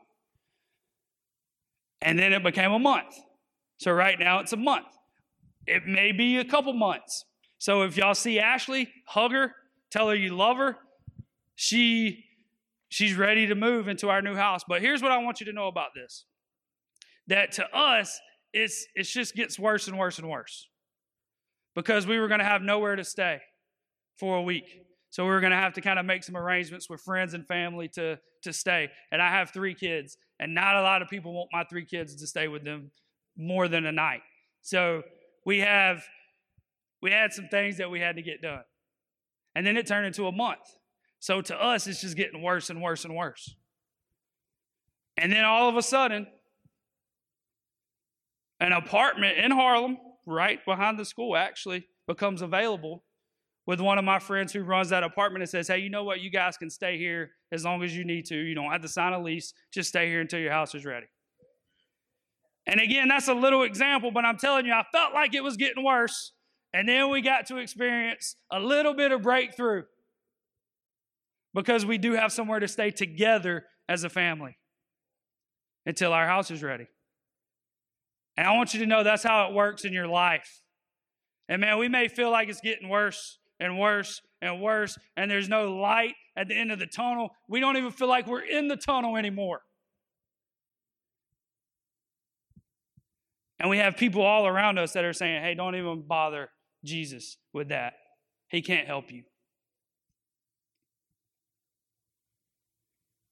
And 2.03 2.19
then 2.19 2.33
it 2.33 2.43
became 2.43 2.73
a 2.73 2.79
month. 2.79 3.15
So 3.79 3.93
right 3.93 4.19
now 4.19 4.41
it's 4.41 4.53
a 4.53 4.57
month. 4.57 4.87
It 5.67 5.87
may 5.87 6.13
be 6.13 6.39
a 6.39 6.45
couple 6.45 6.73
months. 6.73 7.25
So 7.59 7.83
if 7.83 7.97
y'all 7.97 8.15
see 8.15 8.39
Ashley, 8.39 8.89
hug 9.07 9.33
her, 9.33 9.55
tell 9.91 10.09
her 10.09 10.15
you 10.15 10.35
love 10.35 10.57
her. 10.57 10.77
She 11.57 12.25
she's 12.89 13.15
ready 13.17 13.47
to 13.47 13.55
move 13.55 13.87
into 13.87 14.09
our 14.09 14.23
new 14.23 14.35
house. 14.35 14.63
But 14.67 14.81
here's 14.81 15.03
what 15.03 15.13
I 15.13 15.19
want 15.19 15.41
you 15.41 15.47
to 15.47 15.53
know 15.53 15.69
about 15.69 15.91
this. 15.95 16.25
That 17.27 17.53
to 17.53 17.67
us, 17.77 18.19
it's 18.55 18.87
it 18.95 19.03
just 19.03 19.35
gets 19.35 19.59
worse 19.59 19.89
and 19.89 19.99
worse 19.99 20.19
and 20.19 20.29
worse 20.29 20.70
because 21.75 22.07
we 22.07 22.19
were 22.19 22.29
going 22.29 22.41
to 22.41 22.47
have 22.47 22.63
nowhere 22.63 22.97
to 22.97 23.05
stay 23.05 23.41
for 24.19 24.37
a 24.37 24.43
week. 24.43 24.65
So 25.11 25.25
we 25.25 25.31
were 25.31 25.41
going 25.41 25.53
to 25.53 25.57
have 25.57 25.75
to 25.75 25.81
kind 25.81 25.99
of 25.99 26.07
make 26.07 26.23
some 26.23 26.37
arrangements 26.37 26.89
with 26.89 27.01
friends 27.01 27.35
and 27.35 27.47
family 27.47 27.89
to, 27.95 28.19
to 28.43 28.53
stay. 28.53 28.89
And 29.11 29.21
I 29.21 29.29
have 29.29 29.51
three 29.51 29.75
kids, 29.75 30.17
and 30.39 30.55
not 30.55 30.77
a 30.77 30.83
lot 30.83 31.03
of 31.03 31.09
people 31.09 31.33
want 31.33 31.51
my 31.53 31.65
three 31.65 31.85
kids 31.85 32.15
to 32.15 32.27
stay 32.27 32.49
with 32.49 32.65
them 32.65 32.91
more 33.37 33.67
than 33.69 33.87
a 33.87 33.93
night. 33.93 34.21
So 34.63 35.03
we 35.45 35.61
have 35.61 36.03
we 37.03 37.11
had 37.11 37.33
some 37.33 37.49
things 37.49 37.79
that 37.79 37.91
we 37.91 37.99
had 37.99 38.17
to 38.17 38.23
get 38.23 38.43
done. 38.43 38.63
And 39.55 39.67
then 39.67 39.77
it 39.77 39.87
turned 39.87 40.07
into 40.07 40.27
a 40.27 40.33
month. 40.33 40.61
So 41.19 41.41
to 41.41 41.57
us, 41.57 41.87
it's 41.87 42.03
just 42.03 42.17
getting 42.17 42.43
worse 42.43 42.71
and 42.71 42.83
worse 42.83 43.05
and 43.05 43.17
worse. 43.17 43.55
And 45.17 45.33
then 45.33 45.45
all 45.45 45.69
of 45.69 45.77
a 45.77 45.83
sudden, 45.83 46.27
an 48.61 48.73
apartment 48.73 49.39
in 49.39 49.51
Harlem 49.51 49.99
right 50.31 50.65
behind 50.65 50.99
the 50.99 51.05
school 51.05 51.37
actually 51.37 51.87
becomes 52.07 52.43
available 52.43 53.05
with 53.67 53.81
one 53.81 53.99
of 53.99 54.05
my 54.05 54.19
friends 54.19 54.53
who 54.53 54.63
runs 54.63 54.89
that 54.89 55.03
apartment 55.03 55.43
and 55.43 55.49
says, 55.49 55.69
Hey, 55.69 55.79
you 55.79 55.91
know 55.91 56.05
what? 56.05 56.21
You 56.21 56.31
guys 56.31 56.57
can 56.57 56.71
stay 56.71 56.99
here 56.99 57.33
as 57.53 57.65
long 57.65 57.83
as 57.83 57.97
you 57.97 58.05
need 58.05 58.25
to. 58.27 58.37
You 58.37 58.55
don't 58.55 58.71
have 58.71 58.83
to 58.83 58.89
sign 58.89 59.13
a 59.13 59.23
lease. 59.23 59.53
Just 59.73 59.91
stay 59.91 60.09
here 60.09 60.21
until 60.21 60.41
your 60.41 60.53
house 60.53 60.75
is 60.75 60.85
ready. 60.85 61.07
And 62.67 62.81
again, 62.81 63.09
that's 63.09 63.29
a 63.29 63.35
little 63.35 63.63
example, 63.63 64.11
but 64.11 64.25
I'm 64.25 64.39
telling 64.39 64.67
you, 64.67 64.73
I 64.73 64.85
felt 64.93 65.13
like 65.13 65.35
it 65.35 65.43
was 65.43 65.57
getting 65.57 65.85
worse. 65.85 66.33
And 66.73 66.89
then 66.89 67.11
we 67.11 67.21
got 67.21 67.47
to 67.47 67.57
experience 67.57 68.37
a 68.51 68.61
little 68.61 68.95
bit 68.95 69.13
of 69.13 69.23
breakthrough 69.23 69.85
because 71.53 71.85
we 71.85 71.99
do 71.99 72.13
have 72.13 72.33
somewhere 72.33 72.61
to 72.61 72.69
stay 72.69 72.91
together 72.91 73.65
as 73.89 74.05
a 74.05 74.09
family 74.09 74.57
until 75.85 76.13
our 76.13 76.27
house 76.27 76.51
is 76.51 76.63
ready. 76.63 76.87
And 78.37 78.47
I 78.47 78.57
want 78.57 78.73
you 78.75 78.81
to 78.81 78.87
know 78.87 79.03
that's 79.03 79.23
how 79.23 79.49
it 79.49 79.55
works 79.55 79.85
in 79.85 79.93
your 79.93 80.07
life. 80.07 80.63
And 81.49 81.61
man, 81.61 81.79
we 81.79 81.89
may 81.89 82.09
feel 82.09 82.31
like 82.31 82.49
it's 82.49 82.61
getting 82.61 82.89
worse 82.89 83.39
and 83.59 83.79
worse 83.79 84.21
and 84.41 84.63
worse, 84.63 84.97
and 85.17 85.31
there's 85.31 85.49
no 85.49 85.75
light 85.75 86.15
at 86.37 86.49
the 86.49 86.55
end 86.55 86.73
of 86.73 86.79
the 86.79 86.87
tunnel. 86.87 87.31
We 87.49 87.61
don't 87.61 87.77
even 87.77 87.91
feel 87.91 88.09
like 88.09 88.27
we're 88.27 88.41
in 88.41 88.69
the 88.69 88.77
tunnel 88.77 89.17
anymore. 89.17 89.61
And 93.59 93.69
we 93.69 93.77
have 93.77 93.97
people 93.97 94.23
all 94.23 94.47
around 94.47 94.79
us 94.79 94.93
that 94.93 95.05
are 95.05 95.13
saying, 95.13 95.43
hey, 95.43 95.55
don't 95.55 95.75
even 95.75 96.03
bother 96.07 96.49
Jesus 96.83 97.37
with 97.53 97.69
that. 97.69 97.93
He 98.49 98.63
can't 98.63 98.87
help 98.87 99.13
you. 99.13 99.25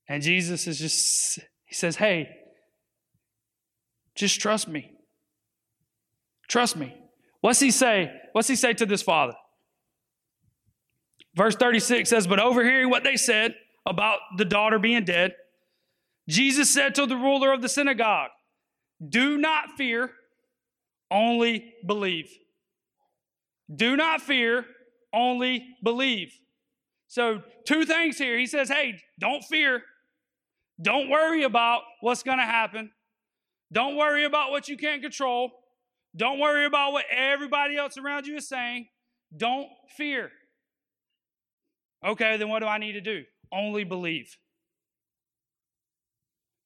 And 0.07 0.23
Jesus 0.23 0.67
is 0.67 0.79
just, 0.79 1.39
he 1.65 1.75
says, 1.75 1.97
hey, 1.97 2.29
just 4.19 4.41
trust 4.41 4.67
me. 4.67 4.91
Trust 6.49 6.77
me. 6.77 6.95
What's 7.41 7.61
he 7.61 7.71
say? 7.71 8.11
What's 8.33 8.49
he 8.49 8.57
say 8.57 8.73
to 8.75 8.85
this 8.85 9.01
father? 9.01 9.35
Verse 11.37 11.55
36 11.55 12.11
says, 12.11 12.27
But 12.27 12.41
overhearing 12.41 12.91
what 12.91 13.05
they 13.05 13.17
said 13.17 13.55
about 13.87 14.19
the 14.37 14.45
daughter 14.45 14.81
being 14.81 15.05
dead, 15.05 15.35
Jesus 16.29 16.69
said 16.69 16.97
to 16.97 17.07
the 17.07 17.15
ruler 17.15 17.53
of 17.53 17.63
the 17.63 17.69
synagogue, 17.69 18.31
Do 19.07 19.39
not 19.39 19.77
fear, 19.77 20.11
only 21.13 21.75
believe. 21.87 22.29
Do 23.73 23.97
not 23.97 24.21
fear, 24.21 24.67
only 25.13 25.77
believe. 25.85 26.33
So, 27.07 27.43
two 27.65 27.85
things 27.85 28.19
here. 28.19 28.37
He 28.37 28.47
says, 28.47 28.69
Hey, 28.69 28.99
don't 29.21 29.45
fear. 29.45 29.83
Don't 30.83 31.09
worry 31.09 31.45
about 31.45 31.83
what's 32.01 32.25
going 32.25 32.39
to 32.39 32.45
happen. 32.45 32.91
Don't 33.73 33.97
worry 33.97 34.25
about 34.25 34.51
what 34.51 34.69
you 34.69 34.77
can't 34.77 35.03
control. 35.03 35.51
Don't 36.17 36.39
worry 36.39 36.65
about 36.65 36.93
what 36.93 37.05
everybody 37.11 37.77
else 37.77 37.99
around 37.99 38.27
you 38.27 38.37
is 38.37 38.49
saying. 38.49 38.89
Don't 39.37 39.69
fear. 39.97 40.31
Okay, 42.05 42.37
then 42.37 42.49
what 42.49 42.61
do 42.61 42.67
I 42.67 42.79
need 42.79 42.93
to 42.93 43.01
do? 43.01 43.25
Only 43.53 43.85
believe. 43.85 44.37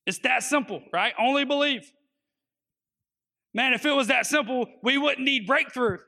It's 0.07 0.19
that 0.21 0.43
simple, 0.43 0.83
right? 0.93 1.13
Only 1.19 1.45
believe. 1.45 1.93
Man, 3.55 3.75
if 3.75 3.85
it 3.85 3.93
was 3.93 4.09
that 4.09 4.27
simple, 4.27 4.67
we 4.83 4.97
wouldn't 4.99 5.25
need 5.25 5.47
breakthrough. 5.47 5.99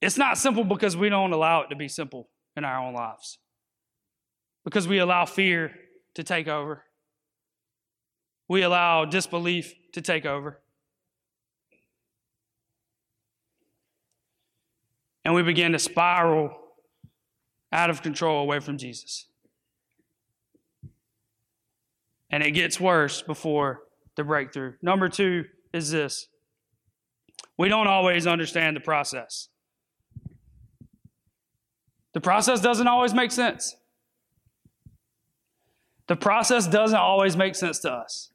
It's 0.00 0.16
not 0.16 0.38
simple 0.38 0.62
because 0.62 0.96
we 0.96 1.08
don't 1.08 1.32
allow 1.32 1.62
it 1.62 1.68
to 1.70 1.76
be 1.76 1.88
simple 1.88 2.28
in 2.56 2.64
our 2.64 2.78
own 2.78 2.94
lives 2.94 3.38
because 4.68 4.86
we 4.86 4.98
allow 4.98 5.24
fear 5.24 5.72
to 6.12 6.22
take 6.22 6.46
over. 6.46 6.84
We 8.48 8.60
allow 8.60 9.06
disbelief 9.06 9.72
to 9.94 10.02
take 10.02 10.26
over. 10.26 10.60
And 15.24 15.32
we 15.34 15.42
begin 15.42 15.72
to 15.72 15.78
spiral 15.78 16.54
out 17.72 17.88
of 17.88 18.02
control 18.02 18.42
away 18.42 18.60
from 18.60 18.76
Jesus. 18.76 19.28
And 22.28 22.42
it 22.42 22.50
gets 22.50 22.78
worse 22.78 23.22
before 23.22 23.84
the 24.16 24.24
breakthrough. 24.24 24.74
Number 24.82 25.08
two 25.08 25.46
is 25.72 25.90
this 25.90 26.28
we 27.56 27.70
don't 27.70 27.86
always 27.86 28.26
understand 28.26 28.76
the 28.76 28.80
process. 28.80 29.48
The 32.12 32.20
process 32.20 32.60
doesn't 32.60 32.86
always 32.86 33.14
make 33.14 33.30
sense. 33.30 33.74
The 36.08 36.16
process 36.16 36.66
doesn't 36.66 36.98
always 36.98 37.36
make 37.36 37.54
sense 37.54 37.78
to 37.80 37.92
us. 37.92 38.30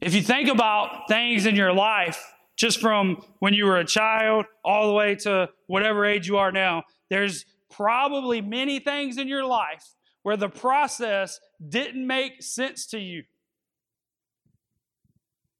If 0.00 0.14
you 0.14 0.20
think 0.20 0.48
about 0.48 1.08
things 1.08 1.46
in 1.46 1.56
your 1.56 1.72
life, 1.72 2.22
just 2.56 2.80
from 2.80 3.24
when 3.38 3.54
you 3.54 3.64
were 3.64 3.78
a 3.78 3.86
child 3.86 4.44
all 4.64 4.88
the 4.88 4.92
way 4.92 5.14
to 5.16 5.48
whatever 5.66 6.04
age 6.04 6.28
you 6.28 6.36
are 6.36 6.52
now, 6.52 6.82
there's 7.08 7.46
probably 7.70 8.40
many 8.40 8.80
things 8.80 9.18
in 9.18 9.28
your 9.28 9.44
life 9.44 9.94
where 10.22 10.36
the 10.36 10.48
process 10.48 11.40
didn't 11.66 12.06
make 12.06 12.42
sense 12.42 12.86
to 12.86 12.98
you. 12.98 13.24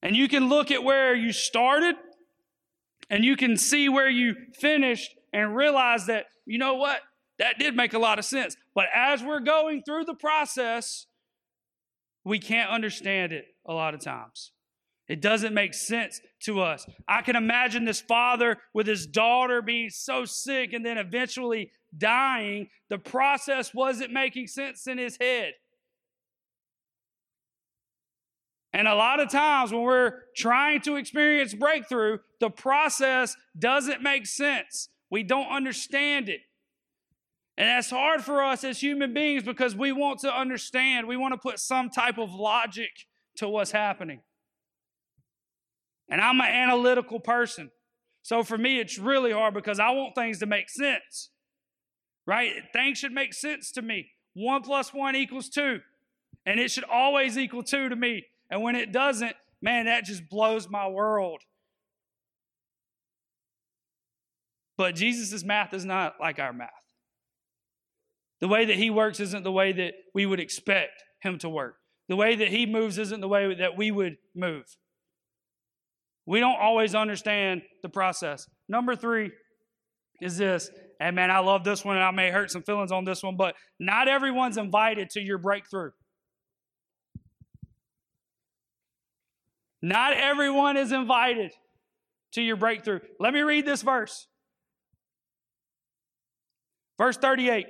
And 0.03 0.15
you 0.15 0.29
can 0.29 0.49
look 0.49 0.71
at 0.71 0.85
where 0.85 1.15
you 1.15 1.33
started 1.33 1.95
and 3.09 3.25
you 3.25 3.37
can 3.37 3.57
see 3.57 3.89
where 3.89 4.09
you 4.09 4.35
finished 4.53 5.15
and 5.33 5.57
realize 5.57 6.07
that, 6.07 6.27
you 6.45 6.59
know 6.59 6.75
what? 6.75 7.01
That 7.39 7.59
did 7.59 7.75
make 7.75 7.95
a 7.95 7.99
lot 7.99 8.19
of 8.19 8.25
sense. 8.25 8.57
But 8.75 8.87
as 8.95 9.23
we're 9.23 9.41
going 9.41 9.83
through 9.83 10.05
the 10.05 10.15
process, 10.15 11.07
we 12.25 12.39
can't 12.39 12.71
understand 12.71 13.33
it 13.33 13.47
a 13.67 13.73
lot 13.73 13.95
of 13.95 14.01
times. 14.01 14.53
It 15.07 15.21
doesn't 15.21 15.53
make 15.53 15.75
sense 15.75 16.21
to 16.45 16.63
us. 16.63 16.87
I 17.07 17.21
can 17.21 17.37
imagine 17.37 17.85
this 17.85 18.01
father 18.01 18.59
with 18.73 18.87
his 18.87 19.07
daughter 19.07 19.61
being 19.61 19.91
so 19.91 20.25
sick 20.25 20.73
and 20.73 20.85
then 20.85 20.97
eventually 20.97 21.71
dying. 21.97 22.69
The 22.89 22.99
process 22.99 23.75
wasn't 23.75 24.13
making 24.13 24.47
sense 24.47 24.87
in 24.87 24.97
his 24.97 25.19
head. 25.21 25.53
And 28.73 28.89
a 28.89 28.95
lot 28.95 29.21
of 29.21 29.31
times 29.31 29.73
when 29.73 29.83
we're 29.83 30.23
trying 30.37 30.81
to 30.81 30.97
experience 30.97 31.55
breakthrough, 31.55 32.19
the 32.41 32.51
process 32.51 33.37
doesn't 33.57 34.03
make 34.03 34.27
sense. 34.27 34.89
We 35.11 35.23
don't 35.23 35.49
understand 35.49 36.29
it. 36.29 36.41
And 37.57 37.69
that's 37.69 37.91
hard 37.91 38.25
for 38.25 38.43
us 38.43 38.65
as 38.65 38.81
human 38.81 39.15
beings 39.15 39.45
because 39.45 39.77
we 39.77 39.93
want 39.93 40.21
to 40.21 40.35
understand. 40.35 41.07
We 41.07 41.17
want 41.17 41.35
to 41.35 41.39
put 41.39 41.61
some 41.61 41.89
type 41.89 42.19
of 42.19 42.33
logic 42.35 42.91
to 43.37 43.49
what's 43.49 43.71
happening. 43.71 44.21
And 46.09 46.21
I'm 46.21 46.41
an 46.41 46.47
analytical 46.47 47.21
person. 47.21 47.71
So 48.23 48.43
for 48.43 48.59
me, 48.59 48.81
it's 48.81 48.99
really 48.99 49.33
hard 49.33 49.55
because 49.55 49.79
I 49.79 49.91
want 49.91 50.15
things 50.15 50.39
to 50.41 50.47
make 50.47 50.69
sense, 50.69 51.31
right? 52.27 52.53
Things 52.73 52.99
should 52.99 53.13
make 53.13 53.35
sense 53.35 53.71
to 53.73 53.83
me. 53.83 54.11
One 54.35 54.63
plus 54.63 54.93
one 54.93 55.15
equals 55.15 55.49
two. 55.49 55.81
And 56.47 56.59
it 56.59 56.71
should 56.71 56.85
always 56.85 57.39
equal 57.39 57.63
two 57.63 57.89
to 57.89 57.97
me. 57.97 58.25
And 58.51 58.63
when 58.63 58.77
it 58.77 58.93
doesn't, 58.93 59.37
man, 59.63 59.87
that 59.87 60.05
just 60.05 60.29
blows 60.29 60.69
my 60.69 60.89
world. 60.89 61.41
But 64.77 64.97
Jesus' 64.97 65.45
math 65.45 65.73
is 65.73 65.85
not 65.85 66.15
like 66.21 66.39
our 66.39 66.53
math. 66.53 66.84
The 68.41 68.49
way 68.49 68.65
that 68.65 68.77
he 68.77 68.91
works 68.91 69.21
isn't 69.21 69.45
the 69.45 69.53
way 69.53 69.73
that 69.73 69.95
we 70.15 70.27
would 70.27 70.41
expect 70.41 71.03
him 71.23 71.39
to 71.39 71.49
work. 71.49 71.77
The 72.09 72.17
way 72.17 72.37
that 72.37 72.49
he 72.49 72.67
moves 72.67 72.99
isn't 72.99 73.21
the 73.21 73.29
way 73.29 73.55
that 73.55 73.77
we 73.77 73.91
would 73.91 74.17
move. 74.35 74.65
We 76.27 76.41
don't 76.41 76.59
always 76.61 76.95
understand 76.95 77.63
the 77.83 77.89
process. 77.89 78.47
Number 78.69 78.97
three 78.97 79.31
is 80.21 80.37
this. 80.37 80.71
And 81.01 81.17
man, 81.17 81.31
I 81.31 81.39
love 81.41 81.65
this 81.65 81.85
one, 81.85 81.97
and 81.97 82.05
I 82.05 82.11
may 82.11 82.31
hurt 82.31 82.51
some 82.51 82.63
feelings 82.63 82.93
on 82.93 83.05
this 83.05 83.23
one, 83.23 83.37
but 83.37 83.55
not 83.79 84.09
everyone's 84.09 84.57
invited 84.57 85.11
to 85.11 85.21
your 85.21 85.39
breakthrough. 85.39 85.91
Not 89.83 90.15
everyone 90.15 90.79
is 90.79 90.93
invited 90.93 91.53
to 92.33 92.43
your 92.43 92.57
breakthrough. 92.57 93.01
Let 93.21 93.35
me 93.35 93.41
read 93.41 93.67
this 93.67 93.83
verse. 93.83 94.29
Verse 96.97 97.19
38. 97.19 97.67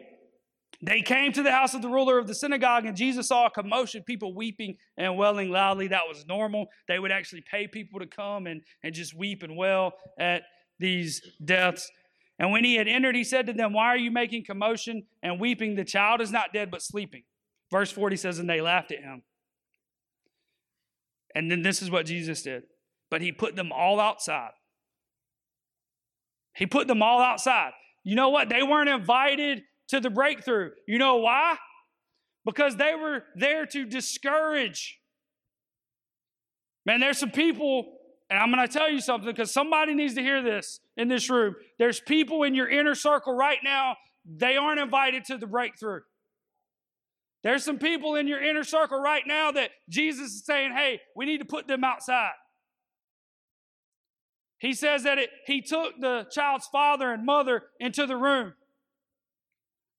They 0.87 1.00
came 1.00 1.33
to 1.33 1.43
the 1.43 1.50
house 1.50 1.73
of 1.73 1.81
the 1.81 1.88
ruler 1.88 2.19
of 2.19 2.26
the 2.26 2.35
synagogue, 2.35 2.85
and 2.85 2.95
Jesus 2.95 3.29
saw 3.29 3.47
a 3.47 3.50
commotion, 3.50 4.03
people 4.03 4.35
weeping 4.35 4.76
and 4.99 5.17
wailing 5.17 5.50
loudly. 5.50 5.88
That 5.88 6.07
was 6.07 6.26
normal. 6.26 6.67
They 6.88 6.99
would 6.99 7.11
actually 7.11 7.43
pay 7.50 7.67
people 7.67 8.00
to 8.00 8.07
come 8.07 8.47
and, 8.47 8.61
and 8.83 8.95
just 8.95 9.17
weep 9.17 9.43
and 9.43 9.57
wail 9.57 9.93
at 10.19 10.43
these 10.79 11.23
deaths. 11.43 11.91
And 12.38 12.53
when 12.53 12.64
he 12.64 12.75
had 12.75 12.87
entered, 12.87 13.17
he 13.17 13.25
said 13.25 13.47
to 13.47 13.55
them, 13.55 13.73
Why 13.73 13.87
are 13.87 13.97
you 13.97 14.11
making 14.11 14.45
commotion 14.45 15.05
and 15.23 15.41
weeping? 15.41 15.75
The 15.75 15.85
child 15.85 16.21
is 16.21 16.31
not 16.31 16.53
dead, 16.53 16.71
but 16.71 16.83
sleeping. 16.83 17.23
Verse 17.71 17.91
40 17.91 18.17
says, 18.17 18.38
And 18.38 18.50
they 18.50 18.61
laughed 18.61 18.93
at 18.93 19.00
him. 19.00 19.23
And 21.35 21.50
then 21.50 21.62
this 21.62 21.81
is 21.81 21.91
what 21.91 22.05
Jesus 22.05 22.43
did. 22.43 22.64
But 23.11 23.23
he 23.23 23.33
put 23.33 23.57
them 23.57 23.73
all 23.73 24.00
outside. 24.00 24.50
He 26.55 26.67
put 26.67 26.88
them 26.88 27.03
all 27.03 27.23
outside. 27.23 27.73
You 28.03 28.17
know 28.17 28.29
what? 28.29 28.50
They 28.50 28.62
weren't 28.62 28.91
invited 28.91 29.62
to 29.88 30.00
the 30.00 30.11
breakthrough. 30.11 30.71
You 30.87 30.99
know 30.99 31.17
why? 31.17 31.57
Because 32.45 32.76
they 32.76 32.95
were 32.95 33.25
there 33.37 33.67
to 33.67 33.85
discourage. 33.85 34.99
Man, 36.87 37.00
there's 37.00 37.19
some 37.19 37.31
people, 37.31 37.99
and 38.29 38.38
I'm 38.38 38.53
going 38.53 38.67
to 38.67 38.73
tell 38.73 38.91
you 38.91 39.00
something 39.00 39.31
because 39.31 39.53
somebody 39.53 39.95
needs 39.95 40.14
to 40.14 40.23
hear 40.23 40.43
this 40.43 40.81
in 40.97 41.09
this 41.09 41.31
room. 41.31 41.55
There's 41.79 42.01
people 42.01 42.42
in 42.42 42.55
your 42.55 42.68
inner 42.68 42.94
circle 42.94 43.35
right 43.35 43.59
now, 43.64 43.97
they 44.27 44.57
aren't 44.57 44.81
invited 44.81 45.25
to 45.27 45.38
the 45.38 45.47
breakthrough. 45.47 46.01
There's 47.42 47.62
some 47.62 47.79
people 47.79 48.14
in 48.14 48.27
your 48.27 48.42
inner 48.42 48.64
circle 48.64 48.99
right 48.99 49.23
now 49.27 49.53
that 49.53 49.70
Jesus 49.90 50.33
is 50.33 50.44
saying, 50.47 50.73
hey, 50.73 51.01
we 51.14 51.27
need 51.27 51.38
to 51.38 51.44
put 51.44 51.68
them 51.68 51.85
outside. 51.85 52.33
He 54.59 54.73
says 54.73 55.03
that 55.03 55.18
it, 55.18 55.29
he 55.47 55.61
took 55.61 56.01
the 56.01 56.27
child's 56.31 56.66
father 56.68 57.12
and 57.12 57.27
mother 57.27 57.64
into 57.79 58.07
the 58.07 58.16
room. 58.16 58.55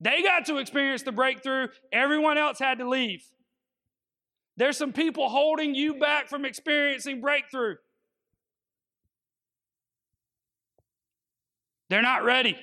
They 0.05 0.21
got 0.21 0.45
to 0.45 0.59
experience 0.59 1.01
the 1.01 1.11
breakthrough, 1.11 1.69
everyone 1.91 2.37
else 2.37 2.59
had 2.59 2.77
to 2.77 2.87
leave. 2.87 3.23
There's 4.55 4.77
some 4.77 4.93
people 4.93 5.29
holding 5.29 5.73
you 5.73 5.95
back 5.95 6.29
from 6.29 6.45
experiencing 6.45 7.21
breakthrough. 7.21 7.77
They're 11.89 12.03
not 12.03 12.23
ready. 12.23 12.55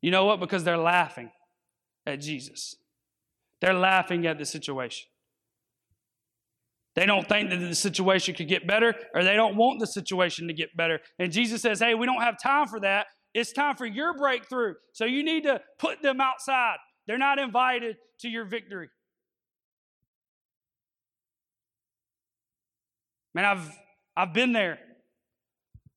You 0.00 0.10
know 0.10 0.24
what? 0.24 0.40
Because 0.40 0.64
they're 0.64 0.78
laughing 0.78 1.30
at 2.06 2.22
Jesus. 2.22 2.76
They're 3.60 3.74
laughing 3.74 4.26
at 4.26 4.38
the 4.38 4.46
situation. 4.46 5.08
They 6.94 7.04
don't 7.04 7.28
think 7.28 7.50
that 7.50 7.58
the 7.58 7.74
situation 7.74 8.34
could 8.34 8.48
get 8.48 8.66
better, 8.66 8.94
or 9.14 9.24
they 9.24 9.36
don't 9.36 9.56
want 9.56 9.78
the 9.78 9.86
situation 9.86 10.48
to 10.48 10.54
get 10.54 10.74
better. 10.74 11.00
And 11.18 11.30
Jesus 11.30 11.60
says, 11.60 11.80
Hey, 11.80 11.94
we 11.94 12.06
don't 12.06 12.22
have 12.22 12.40
time 12.42 12.66
for 12.66 12.80
that. 12.80 13.06
It's 13.32 13.52
time 13.52 13.76
for 13.76 13.86
your 13.86 14.16
breakthrough. 14.16 14.74
So 14.92 15.04
you 15.04 15.22
need 15.22 15.44
to 15.44 15.60
put 15.78 16.02
them 16.02 16.20
outside. 16.20 16.76
They're 17.06 17.18
not 17.18 17.38
invited 17.38 17.96
to 18.20 18.28
your 18.28 18.44
victory. 18.44 18.88
Man, 23.34 23.44
I've 23.44 23.70
I've 24.16 24.34
been 24.34 24.52
there 24.52 24.78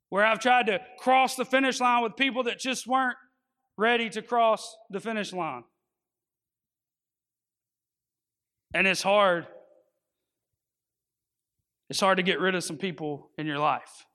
where 0.09 0.23
I've 0.23 0.39
tried 0.39 0.67
to 0.67 0.79
cross 0.99 1.35
the 1.35 1.45
finish 1.45 1.79
line 1.79 2.03
with 2.03 2.15
people 2.15 2.43
that 2.43 2.59
just 2.59 2.85
weren't 2.85 3.17
ready 3.77 4.09
to 4.11 4.21
cross 4.21 4.75
the 4.91 4.99
finish 4.99 5.33
line. 5.33 5.63
And 8.75 8.85
it's 8.85 9.01
hard. 9.01 9.47
It's 11.89 11.99
hard 11.99 12.17
to 12.17 12.23
get 12.23 12.39
rid 12.39 12.55
of 12.55 12.63
some 12.63 12.77
people 12.77 13.31
in 13.37 13.47
your 13.47 13.57
life. 13.57 14.05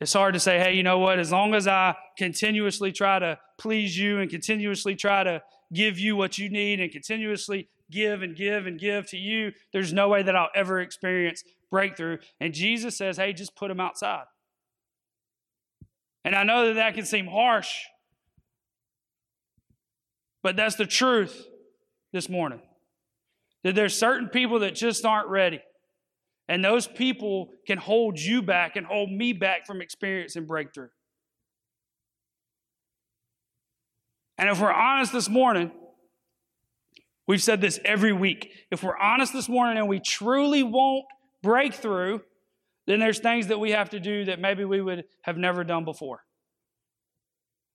It's 0.00 0.12
hard 0.12 0.34
to 0.34 0.40
say, 0.40 0.58
hey, 0.58 0.74
you 0.74 0.82
know 0.82 0.98
what? 0.98 1.18
As 1.18 1.32
long 1.32 1.54
as 1.54 1.66
I 1.66 1.94
continuously 2.18 2.92
try 2.92 3.18
to 3.18 3.38
please 3.56 3.98
you 3.98 4.18
and 4.18 4.30
continuously 4.30 4.94
try 4.94 5.24
to 5.24 5.42
give 5.72 5.98
you 5.98 6.16
what 6.16 6.36
you 6.36 6.50
need 6.50 6.80
and 6.80 6.92
continuously 6.92 7.68
give 7.90 8.20
and 8.22 8.36
give 8.36 8.66
and 8.66 8.78
give 8.78 9.08
to 9.10 9.16
you, 9.16 9.52
there's 9.72 9.92
no 9.92 10.08
way 10.08 10.22
that 10.22 10.36
I'll 10.36 10.50
ever 10.54 10.80
experience 10.80 11.42
breakthrough. 11.70 12.18
And 12.40 12.52
Jesus 12.52 12.96
says, 12.96 13.16
hey, 13.16 13.32
just 13.32 13.56
put 13.56 13.68
them 13.68 13.80
outside. 13.80 14.24
And 16.24 16.34
I 16.34 16.42
know 16.42 16.66
that 16.66 16.74
that 16.74 16.94
can 16.94 17.06
seem 17.06 17.26
harsh, 17.26 17.72
but 20.42 20.56
that's 20.56 20.74
the 20.74 20.86
truth 20.86 21.46
this 22.12 22.28
morning. 22.28 22.60
That 23.64 23.74
there's 23.74 23.96
certain 23.96 24.28
people 24.28 24.58
that 24.60 24.74
just 24.74 25.04
aren't 25.04 25.28
ready. 25.28 25.60
And 26.48 26.64
those 26.64 26.86
people 26.86 27.48
can 27.66 27.78
hold 27.78 28.18
you 28.18 28.40
back 28.40 28.76
and 28.76 28.86
hold 28.86 29.10
me 29.10 29.32
back 29.32 29.66
from 29.66 29.80
experiencing 29.80 30.46
breakthrough. 30.46 30.88
And 34.38 34.48
if 34.48 34.60
we're 34.60 34.72
honest 34.72 35.12
this 35.12 35.28
morning, 35.28 35.72
we've 37.26 37.42
said 37.42 37.60
this 37.60 37.80
every 37.84 38.12
week. 38.12 38.52
If 38.70 38.82
we're 38.82 38.96
honest 38.96 39.32
this 39.32 39.48
morning 39.48 39.78
and 39.78 39.88
we 39.88 39.98
truly 39.98 40.62
want 40.62 41.06
breakthrough, 41.42 42.20
then 42.86 43.00
there's 43.00 43.18
things 43.18 43.48
that 43.48 43.58
we 43.58 43.72
have 43.72 43.90
to 43.90 44.00
do 44.00 44.26
that 44.26 44.38
maybe 44.38 44.64
we 44.64 44.80
would 44.80 45.04
have 45.22 45.36
never 45.36 45.64
done 45.64 45.84
before. 45.84 46.20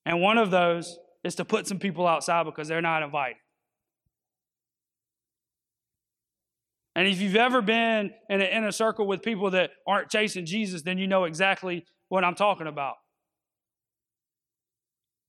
And 0.05 0.21
one 0.21 0.37
of 0.37 0.51
those 0.51 0.97
is 1.23 1.35
to 1.35 1.45
put 1.45 1.67
some 1.67 1.79
people 1.79 2.07
outside 2.07 2.45
because 2.45 2.67
they're 2.67 2.81
not 2.81 3.03
invited. 3.03 3.37
And 6.95 7.07
if 7.07 7.21
you've 7.21 7.35
ever 7.35 7.61
been 7.61 8.11
in, 8.29 8.41
a, 8.41 8.43
in 8.43 8.63
a 8.65 8.71
circle 8.71 9.07
with 9.07 9.21
people 9.21 9.51
that 9.51 9.71
aren't 9.87 10.09
chasing 10.09 10.45
Jesus, 10.45 10.81
then 10.81 10.97
you 10.97 11.07
know 11.07 11.23
exactly 11.23 11.85
what 12.09 12.23
I'm 12.23 12.35
talking 12.35 12.67
about. 12.67 12.95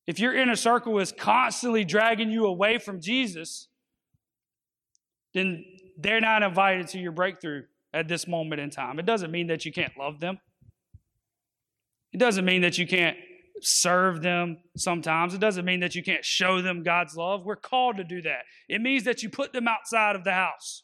If 0.06 0.18
your 0.18 0.34
inner 0.34 0.56
circle 0.56 0.98
is 0.98 1.12
constantly 1.12 1.84
dragging 1.84 2.30
you 2.30 2.46
away 2.46 2.78
from 2.78 3.00
Jesus, 3.00 3.68
then 5.34 5.64
they're 5.96 6.20
not 6.20 6.42
invited 6.42 6.88
to 6.88 6.98
your 6.98 7.12
breakthrough 7.12 7.62
at 7.94 8.08
this 8.08 8.26
moment 8.26 8.60
in 8.60 8.70
time. 8.70 8.98
It 8.98 9.06
doesn't 9.06 9.30
mean 9.30 9.46
that 9.46 9.64
you 9.64 9.72
can't 9.72 9.92
love 9.96 10.18
them. 10.18 10.38
It 12.12 12.18
doesn't 12.18 12.44
mean 12.44 12.62
that 12.62 12.78
you 12.78 12.86
can't 12.86 13.16
serve 13.60 14.22
them 14.22 14.58
sometimes. 14.76 15.34
It 15.34 15.40
doesn't 15.40 15.64
mean 15.64 15.80
that 15.80 15.94
you 15.94 16.02
can't 16.02 16.24
show 16.24 16.60
them 16.60 16.82
God's 16.82 17.16
love. 17.16 17.44
We're 17.44 17.56
called 17.56 17.98
to 17.98 18.04
do 18.04 18.20
that. 18.22 18.42
It 18.68 18.80
means 18.80 19.04
that 19.04 19.22
you 19.22 19.30
put 19.30 19.52
them 19.52 19.68
outside 19.68 20.16
of 20.16 20.24
the 20.24 20.32
house. 20.32 20.82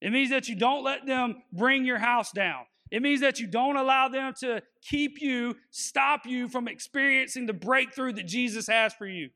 It 0.00 0.12
means 0.12 0.30
that 0.30 0.48
you 0.48 0.56
don't 0.56 0.84
let 0.84 1.06
them 1.06 1.42
bring 1.52 1.84
your 1.84 1.98
house 1.98 2.30
down. 2.32 2.64
It 2.90 3.02
means 3.02 3.20
that 3.20 3.38
you 3.38 3.46
don't 3.46 3.76
allow 3.76 4.08
them 4.08 4.32
to 4.40 4.62
keep 4.82 5.20
you, 5.20 5.56
stop 5.70 6.24
you 6.24 6.48
from 6.48 6.68
experiencing 6.68 7.46
the 7.46 7.52
breakthrough 7.52 8.12
that 8.14 8.26
Jesus 8.26 8.66
has 8.66 8.94
for 8.94 9.06
you. 9.06 9.30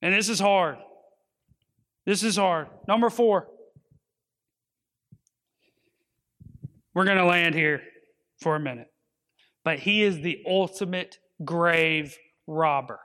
And 0.00 0.14
this 0.14 0.28
is 0.28 0.38
hard. 0.38 0.78
This 2.06 2.22
is 2.22 2.36
hard. 2.36 2.68
Number 2.86 3.10
four. 3.10 3.48
We're 6.94 7.04
going 7.04 7.18
to 7.18 7.26
land 7.26 7.54
here 7.54 7.82
for 8.40 8.56
a 8.56 8.60
minute. 8.60 8.90
But 9.64 9.80
he 9.80 10.02
is 10.02 10.20
the 10.20 10.42
ultimate 10.46 11.18
grave 11.44 12.16
robber. 12.46 13.00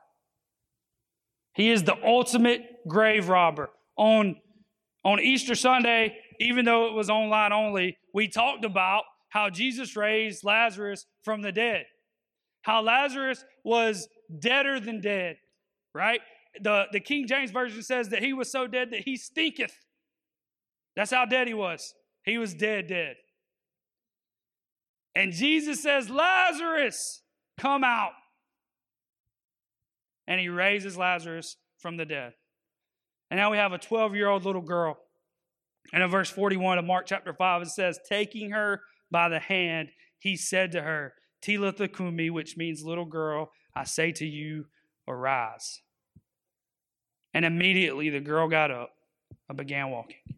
He 1.53 1.69
is 1.69 1.83
the 1.83 1.95
ultimate 2.03 2.61
grave 2.87 3.29
robber. 3.29 3.69
On, 3.97 4.35
on 5.03 5.19
Easter 5.19 5.55
Sunday, 5.55 6.17
even 6.39 6.65
though 6.65 6.87
it 6.87 6.93
was 6.93 7.09
online 7.09 7.53
only, 7.53 7.97
we 8.13 8.27
talked 8.27 8.65
about 8.65 9.03
how 9.29 9.49
Jesus 9.49 9.95
raised 9.95 10.43
Lazarus 10.43 11.05
from 11.23 11.41
the 11.41 11.51
dead. 11.51 11.85
How 12.61 12.81
Lazarus 12.81 13.43
was 13.63 14.07
deader 14.39 14.79
than 14.79 15.01
dead, 15.01 15.37
right? 15.93 16.21
The, 16.61 16.85
the 16.91 16.99
King 16.99 17.27
James 17.27 17.51
Version 17.51 17.81
says 17.81 18.09
that 18.09 18.23
he 18.23 18.33
was 18.33 18.51
so 18.51 18.67
dead 18.67 18.91
that 18.91 19.01
he 19.01 19.17
stinketh. 19.17 19.73
That's 20.95 21.11
how 21.11 21.25
dead 21.25 21.47
he 21.47 21.53
was. 21.53 21.93
He 22.23 22.37
was 22.37 22.53
dead, 22.53 22.87
dead. 22.87 23.15
And 25.15 25.31
Jesus 25.31 25.81
says, 25.81 26.09
Lazarus, 26.09 27.21
come 27.59 27.83
out. 27.83 28.13
And 30.27 30.39
he 30.39 30.49
raises 30.49 30.97
Lazarus 30.97 31.57
from 31.79 31.97
the 31.97 32.05
dead. 32.05 32.33
And 33.33 33.39
now 33.39 33.49
we 33.49 33.57
have 33.57 33.73
a 33.73 33.79
12 33.79 34.13
year 34.13 34.29
old 34.29 34.45
little 34.45 34.61
girl. 34.61 34.95
And 35.91 36.03
in 36.03 36.09
verse 36.11 36.29
41 36.29 36.77
of 36.77 36.85
Mark 36.85 37.07
chapter 37.07 37.33
5, 37.33 37.63
it 37.63 37.69
says, 37.69 37.97
Taking 38.07 38.51
her 38.51 38.81
by 39.09 39.27
the 39.27 39.39
hand, 39.39 39.89
he 40.19 40.37
said 40.37 40.71
to 40.73 40.83
her, 40.83 41.15
Talitha 41.41 41.87
cumi, 41.87 42.29
which 42.29 42.57
means 42.57 42.83
little 42.83 43.07
girl, 43.07 43.49
I 43.75 43.85
say 43.85 44.11
to 44.11 44.25
you, 44.27 44.65
arise. 45.07 45.81
And 47.33 47.43
immediately 47.43 48.11
the 48.11 48.19
girl 48.19 48.47
got 48.47 48.69
up 48.69 48.91
and 49.49 49.57
began 49.57 49.89
walking. 49.89 50.35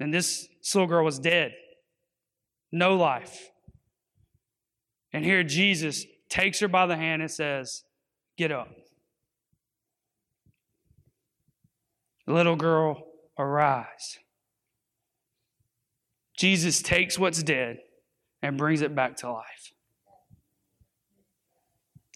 And 0.00 0.14
this 0.14 0.48
little 0.74 0.88
girl 0.88 1.04
was 1.04 1.18
dead, 1.18 1.52
no 2.72 2.96
life. 2.96 3.50
And 5.12 5.22
here 5.22 5.44
Jesus 5.44 6.06
takes 6.30 6.60
her 6.60 6.68
by 6.68 6.86
the 6.86 6.96
hand 6.96 7.20
and 7.20 7.30
says, 7.30 7.84
Get 8.38 8.52
up. 8.52 8.70
Little 12.28 12.56
girl, 12.56 13.06
arise. 13.38 14.18
Jesus 16.36 16.82
takes 16.82 17.18
what's 17.18 17.42
dead 17.42 17.78
and 18.42 18.58
brings 18.58 18.82
it 18.82 18.94
back 18.94 19.16
to 19.18 19.32
life. 19.32 19.72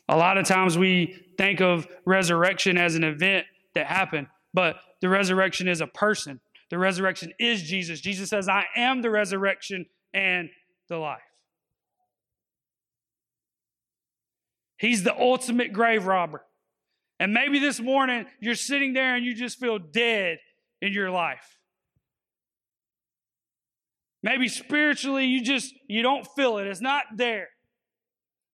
A 0.08 0.16
lot 0.16 0.36
of 0.36 0.46
times 0.46 0.76
we 0.76 1.16
think 1.38 1.62
of 1.62 1.86
resurrection 2.04 2.76
as 2.76 2.94
an 2.94 3.04
event 3.04 3.46
that 3.74 3.86
happened, 3.86 4.26
but 4.52 4.76
the 5.00 5.08
resurrection 5.08 5.66
is 5.66 5.80
a 5.80 5.86
person. 5.86 6.40
The 6.70 6.76
resurrection 6.76 7.32
is 7.38 7.62
Jesus. 7.62 8.00
Jesus 8.00 8.28
says, 8.28 8.48
I 8.48 8.66
am 8.76 9.00
the 9.00 9.10
resurrection 9.10 9.86
and 10.12 10.50
the 10.88 10.98
life. 10.98 11.20
He's 14.76 15.04
the 15.04 15.18
ultimate 15.18 15.72
grave 15.72 16.06
robber. 16.06 16.44
And 17.22 17.32
maybe 17.32 17.60
this 17.60 17.78
morning 17.78 18.26
you're 18.40 18.56
sitting 18.56 18.94
there 18.94 19.14
and 19.14 19.24
you 19.24 19.32
just 19.32 19.60
feel 19.60 19.78
dead 19.78 20.38
in 20.80 20.92
your 20.92 21.08
life. 21.08 21.56
Maybe 24.24 24.48
spiritually 24.48 25.26
you 25.26 25.40
just 25.40 25.72
you 25.86 26.02
don't 26.02 26.26
feel 26.34 26.58
it. 26.58 26.66
It's 26.66 26.80
not 26.80 27.04
there. 27.14 27.46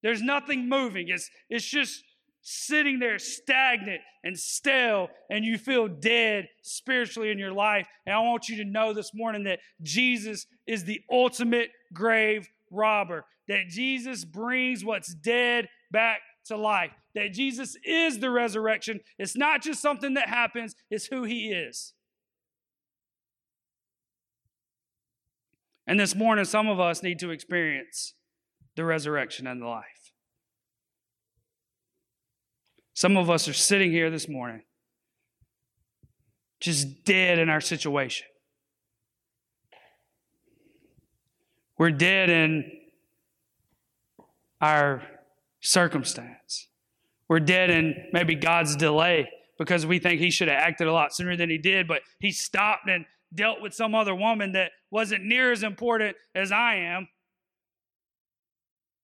There's 0.02 0.20
nothing 0.20 0.68
moving. 0.68 1.08
It's 1.08 1.30
it's 1.48 1.64
just 1.64 2.04
sitting 2.42 2.98
there 2.98 3.18
stagnant 3.18 4.02
and 4.22 4.38
stale 4.38 5.08
and 5.30 5.46
you 5.46 5.56
feel 5.56 5.88
dead 5.88 6.46
spiritually 6.60 7.30
in 7.30 7.38
your 7.38 7.52
life. 7.52 7.86
And 8.04 8.14
I 8.14 8.18
want 8.18 8.50
you 8.50 8.58
to 8.58 8.66
know 8.66 8.92
this 8.92 9.12
morning 9.14 9.44
that 9.44 9.60
Jesus 9.80 10.44
is 10.66 10.84
the 10.84 11.00
ultimate 11.10 11.70
grave 11.94 12.46
robber. 12.70 13.24
That 13.48 13.68
Jesus 13.70 14.26
brings 14.26 14.84
what's 14.84 15.14
dead 15.14 15.70
back 15.90 16.20
to 16.48 16.58
life. 16.58 16.90
That 17.18 17.32
Jesus 17.32 17.76
is 17.84 18.20
the 18.20 18.30
resurrection. 18.30 19.00
It's 19.18 19.36
not 19.36 19.60
just 19.60 19.82
something 19.82 20.14
that 20.14 20.28
happens, 20.28 20.76
it's 20.88 21.06
who 21.06 21.24
he 21.24 21.48
is. 21.48 21.92
And 25.84 25.98
this 25.98 26.14
morning, 26.14 26.44
some 26.44 26.68
of 26.68 26.78
us 26.78 27.02
need 27.02 27.18
to 27.18 27.30
experience 27.30 28.14
the 28.76 28.84
resurrection 28.84 29.48
and 29.48 29.60
the 29.60 29.66
life. 29.66 30.12
Some 32.94 33.16
of 33.16 33.28
us 33.28 33.48
are 33.48 33.52
sitting 33.52 33.90
here 33.90 34.10
this 34.10 34.28
morning 34.28 34.62
just 36.60 37.04
dead 37.04 37.40
in 37.40 37.48
our 37.48 37.60
situation. 37.60 38.28
We're 41.78 41.90
dead 41.90 42.30
in 42.30 42.70
our 44.60 45.02
circumstance. 45.60 46.68
We're 47.28 47.40
dead 47.40 47.70
in 47.70 48.08
maybe 48.12 48.34
God's 48.34 48.74
delay 48.76 49.28
because 49.58 49.84
we 49.84 49.98
think 49.98 50.20
he 50.20 50.30
should 50.30 50.48
have 50.48 50.58
acted 50.58 50.86
a 50.86 50.92
lot 50.92 51.14
sooner 51.14 51.36
than 51.36 51.50
he 51.50 51.58
did, 51.58 51.86
but 51.86 52.02
he 52.20 52.30
stopped 52.30 52.88
and 52.88 53.04
dealt 53.34 53.60
with 53.60 53.74
some 53.74 53.94
other 53.94 54.14
woman 54.14 54.52
that 54.52 54.70
wasn't 54.90 55.24
near 55.24 55.52
as 55.52 55.62
important 55.62 56.16
as 56.34 56.50
I 56.50 56.76
am. 56.76 57.08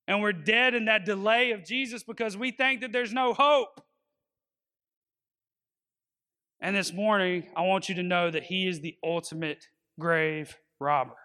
And 0.07 0.21
we're 0.21 0.33
dead 0.33 0.75
in 0.75 0.87
that 0.87 1.05
delay 1.05 1.51
of 1.53 1.65
Jesus 1.65 2.03
because 2.03 2.37
we 2.37 2.51
think 2.51 2.81
that 2.81 2.93
there's 2.93 3.13
no 3.13 3.35
hope. 3.35 3.83
And 6.61 6.75
this 6.75 6.93
morning, 6.93 7.49
I 7.57 7.63
want 7.63 7.89
you 7.89 7.95
to 7.97 8.03
know 8.03 8.31
that 8.31 8.45
He 8.45 8.67
is 8.67 8.81
the 8.81 8.97
ultimate 9.03 9.69
grave 9.99 10.57
robber. 10.81 11.17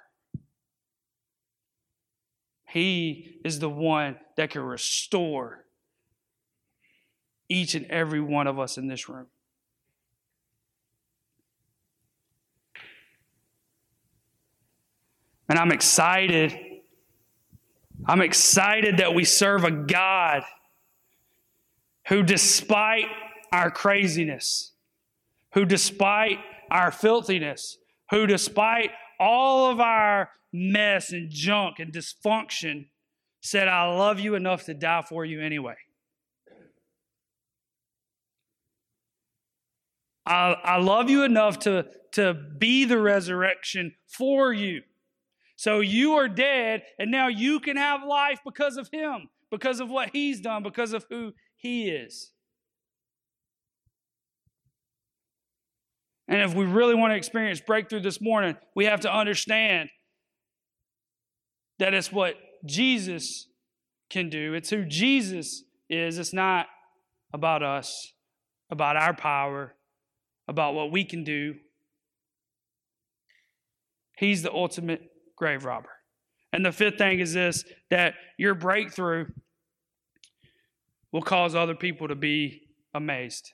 He 2.68 3.40
is 3.46 3.60
the 3.60 3.70
one 3.70 4.18
that 4.38 4.52
can 4.52 4.62
restore 4.62 5.66
each 7.50 7.76
and 7.76 7.86
every 7.88 8.22
one 8.22 8.48
of 8.48 8.60
us 8.60 8.78
in 8.78 8.88
this 8.88 9.10
room. 9.10 9.28
And 15.50 15.58
I'm 15.58 15.72
excited. 15.72 16.58
I'm 18.06 18.22
excited 18.22 18.98
that 18.98 19.16
we 19.16 19.26
serve 19.26 19.64
a 19.64 19.72
God 19.72 20.44
who, 22.08 22.22
despite 22.22 23.06
our 23.52 23.72
craziness, 23.72 24.74
who, 25.54 25.66
despite 25.66 26.38
our 26.70 26.92
filthiness, 26.92 27.80
who, 28.12 28.28
despite 28.28 28.92
all 29.20 29.72
of 29.72 29.80
our 29.80 30.30
mess 30.54 31.12
and 31.12 31.30
junk 31.32 31.80
and 31.80 31.92
dysfunction, 31.92 32.86
said, 33.42 33.68
I 33.68 33.86
love 33.88 34.20
you 34.20 34.36
enough 34.36 34.66
to 34.66 34.74
die 34.76 35.02
for 35.02 35.26
you 35.26 35.42
anyway. 35.42 35.76
I, 40.30 40.56
I 40.63 40.78
love 40.78 41.10
you 41.10 41.24
enough 41.24 41.58
to, 41.60 41.88
to 42.12 42.36
be 42.36 42.86
the 42.86 43.00
resurrection 43.00 43.96
for 44.08 44.54
you. 44.54 44.84
So 45.56 45.80
you 45.80 46.13
are 46.13 46.30
dead, 46.30 46.84
and 47.00 47.12
now 47.12 47.28
you 47.28 47.60
can 47.60 47.76
have 47.76 48.04
life 48.08 48.39
because 48.46 48.78
of 48.78 48.89
him, 48.94 49.30
because 49.52 49.80
of 49.80 49.89
what 49.89 50.12
he's 50.13 50.39
done, 50.39 50.62
because 50.63 50.94
of 50.94 51.06
who 51.10 51.34
he 51.58 51.89
is. 51.89 52.32
And 56.28 56.42
if 56.44 56.54
we 56.54 56.63
really 56.63 56.94
want 56.94 57.12
to 57.12 57.18
experience 57.18 57.60
breakthrough 57.60 58.02
this 58.02 58.22
morning, 58.22 58.56
we 58.76 58.86
have 58.86 59.00
to 59.02 59.12
understand 59.12 59.89
that 61.80 61.96
it's 61.96 62.12
what 62.12 62.36
Jesus 62.65 63.48
can 64.12 64.30
do. 64.30 64.54
It's 64.54 64.70
who 64.70 64.86
Jesus 64.86 65.63
is. 65.89 66.20
It's 66.20 66.34
not 66.34 66.68
about 67.34 67.63
us, 67.63 68.13
about 68.70 68.96
our 68.96 69.15
power, 69.15 69.74
about 70.50 70.74
what 70.74 70.92
we 70.92 71.06
can 71.06 71.24
do. 71.24 71.54
He's 74.18 74.42
the 74.42 74.52
ultimate 74.52 75.12
grave 75.38 75.64
robber. 75.64 75.92
And 76.52 76.66
the 76.66 76.72
fifth 76.72 76.98
thing 76.98 77.20
is 77.20 77.34
this 77.34 77.64
that 77.92 78.16
your 78.38 78.56
breakthrough 78.56 79.28
will 81.12 81.22
cause 81.22 81.54
other 81.54 81.76
people 81.76 82.08
to 82.08 82.16
be 82.16 82.64
amazed. 82.96 83.54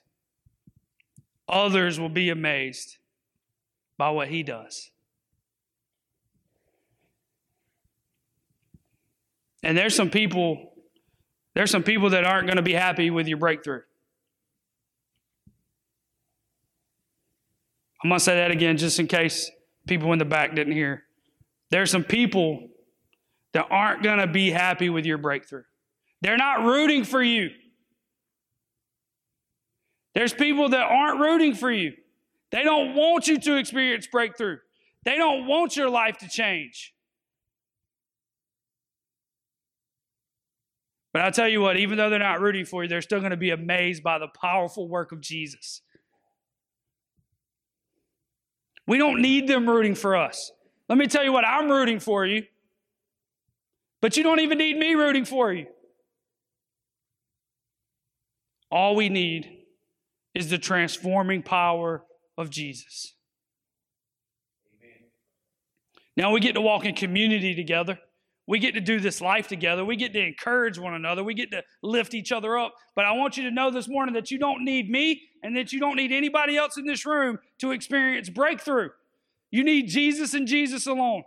Others 1.48 2.00
will 2.00 2.08
be 2.08 2.30
amazed 2.30 2.96
by 3.98 4.08
what 4.08 4.28
he 4.28 4.42
does. 4.42 4.90
And 9.62 9.76
there's 9.76 9.94
some 9.94 10.10
people, 10.10 10.72
there's 11.54 11.70
some 11.70 11.82
people 11.82 12.10
that 12.10 12.24
aren't 12.24 12.46
going 12.46 12.56
to 12.56 12.62
be 12.62 12.72
happy 12.72 13.10
with 13.10 13.28
your 13.28 13.38
breakthrough. 13.38 13.82
I'm 18.02 18.10
going 18.10 18.18
to 18.18 18.24
say 18.24 18.36
that 18.36 18.50
again 18.50 18.76
just 18.76 18.98
in 18.98 19.06
case 19.06 19.50
people 19.86 20.12
in 20.12 20.18
the 20.18 20.24
back 20.24 20.54
didn't 20.54 20.74
hear. 20.74 21.04
There's 21.70 21.90
some 21.90 22.04
people 22.04 22.68
that 23.52 23.66
aren't 23.70 24.02
going 24.02 24.18
to 24.18 24.26
be 24.26 24.50
happy 24.50 24.90
with 24.90 25.06
your 25.06 25.18
breakthrough. 25.18 25.62
They're 26.20 26.36
not 26.36 26.64
rooting 26.64 27.04
for 27.04 27.22
you. 27.22 27.50
There's 30.14 30.32
people 30.32 30.70
that 30.70 30.82
aren't 30.82 31.20
rooting 31.20 31.54
for 31.54 31.70
you. 31.70 31.92
They 32.50 32.62
don't 32.62 32.94
want 32.94 33.28
you 33.28 33.38
to 33.38 33.56
experience 33.56 34.06
breakthrough. 34.06 34.58
They 35.04 35.16
don't 35.16 35.46
want 35.46 35.76
your 35.76 35.90
life 35.90 36.18
to 36.18 36.28
change. 36.28 36.94
But 41.12 41.22
I'll 41.22 41.32
tell 41.32 41.48
you 41.48 41.62
what, 41.62 41.78
even 41.78 41.96
though 41.96 42.10
they're 42.10 42.18
not 42.18 42.40
rooting 42.40 42.66
for 42.66 42.82
you, 42.82 42.88
they're 42.88 43.00
still 43.00 43.20
going 43.20 43.30
to 43.30 43.36
be 43.36 43.50
amazed 43.50 44.02
by 44.02 44.18
the 44.18 44.28
powerful 44.28 44.88
work 44.88 45.12
of 45.12 45.20
Jesus. 45.20 45.80
We 48.86 48.98
don't 48.98 49.20
need 49.20 49.48
them 49.48 49.68
rooting 49.68 49.94
for 49.94 50.16
us. 50.16 50.52
Let 50.88 50.98
me 50.98 51.06
tell 51.06 51.24
you 51.24 51.32
what, 51.32 51.44
I'm 51.44 51.68
rooting 51.68 51.98
for 51.98 52.24
you. 52.24 52.44
But 54.00 54.16
you 54.16 54.22
don't 54.22 54.40
even 54.40 54.58
need 54.58 54.76
me 54.76 54.94
rooting 54.94 55.24
for 55.24 55.52
you. 55.52 55.66
All 58.70 58.94
we 58.94 59.08
need 59.08 59.64
is 60.34 60.50
the 60.50 60.58
transforming 60.58 61.42
power 61.42 62.04
of 62.36 62.50
Jesus. 62.50 63.14
Amen. 64.74 65.08
Now 66.16 66.30
we 66.30 66.40
get 66.40 66.52
to 66.54 66.60
walk 66.60 66.84
in 66.84 66.94
community 66.94 67.54
together. 67.54 67.98
We 68.46 68.60
get 68.60 68.74
to 68.74 68.80
do 68.80 69.00
this 69.00 69.20
life 69.20 69.48
together. 69.48 69.84
We 69.84 69.96
get 69.96 70.12
to 70.12 70.20
encourage 70.20 70.78
one 70.78 70.94
another. 70.94 71.24
We 71.24 71.34
get 71.34 71.50
to 71.50 71.64
lift 71.82 72.14
each 72.14 72.30
other 72.30 72.56
up. 72.56 72.74
But 72.94 73.04
I 73.04 73.12
want 73.12 73.36
you 73.36 73.44
to 73.44 73.50
know 73.50 73.70
this 73.70 73.88
morning 73.88 74.14
that 74.14 74.30
you 74.30 74.38
don't 74.38 74.64
need 74.64 74.88
me 74.88 75.22
and 75.42 75.56
that 75.56 75.72
you 75.72 75.80
don't 75.80 75.96
need 75.96 76.12
anybody 76.12 76.56
else 76.56 76.76
in 76.76 76.86
this 76.86 77.04
room 77.04 77.38
to 77.58 77.72
experience 77.72 78.28
breakthrough. 78.28 78.90
You 79.50 79.64
need 79.64 79.88
Jesus 79.88 80.32
and 80.32 80.46
Jesus 80.46 80.86
alone. 80.86 81.24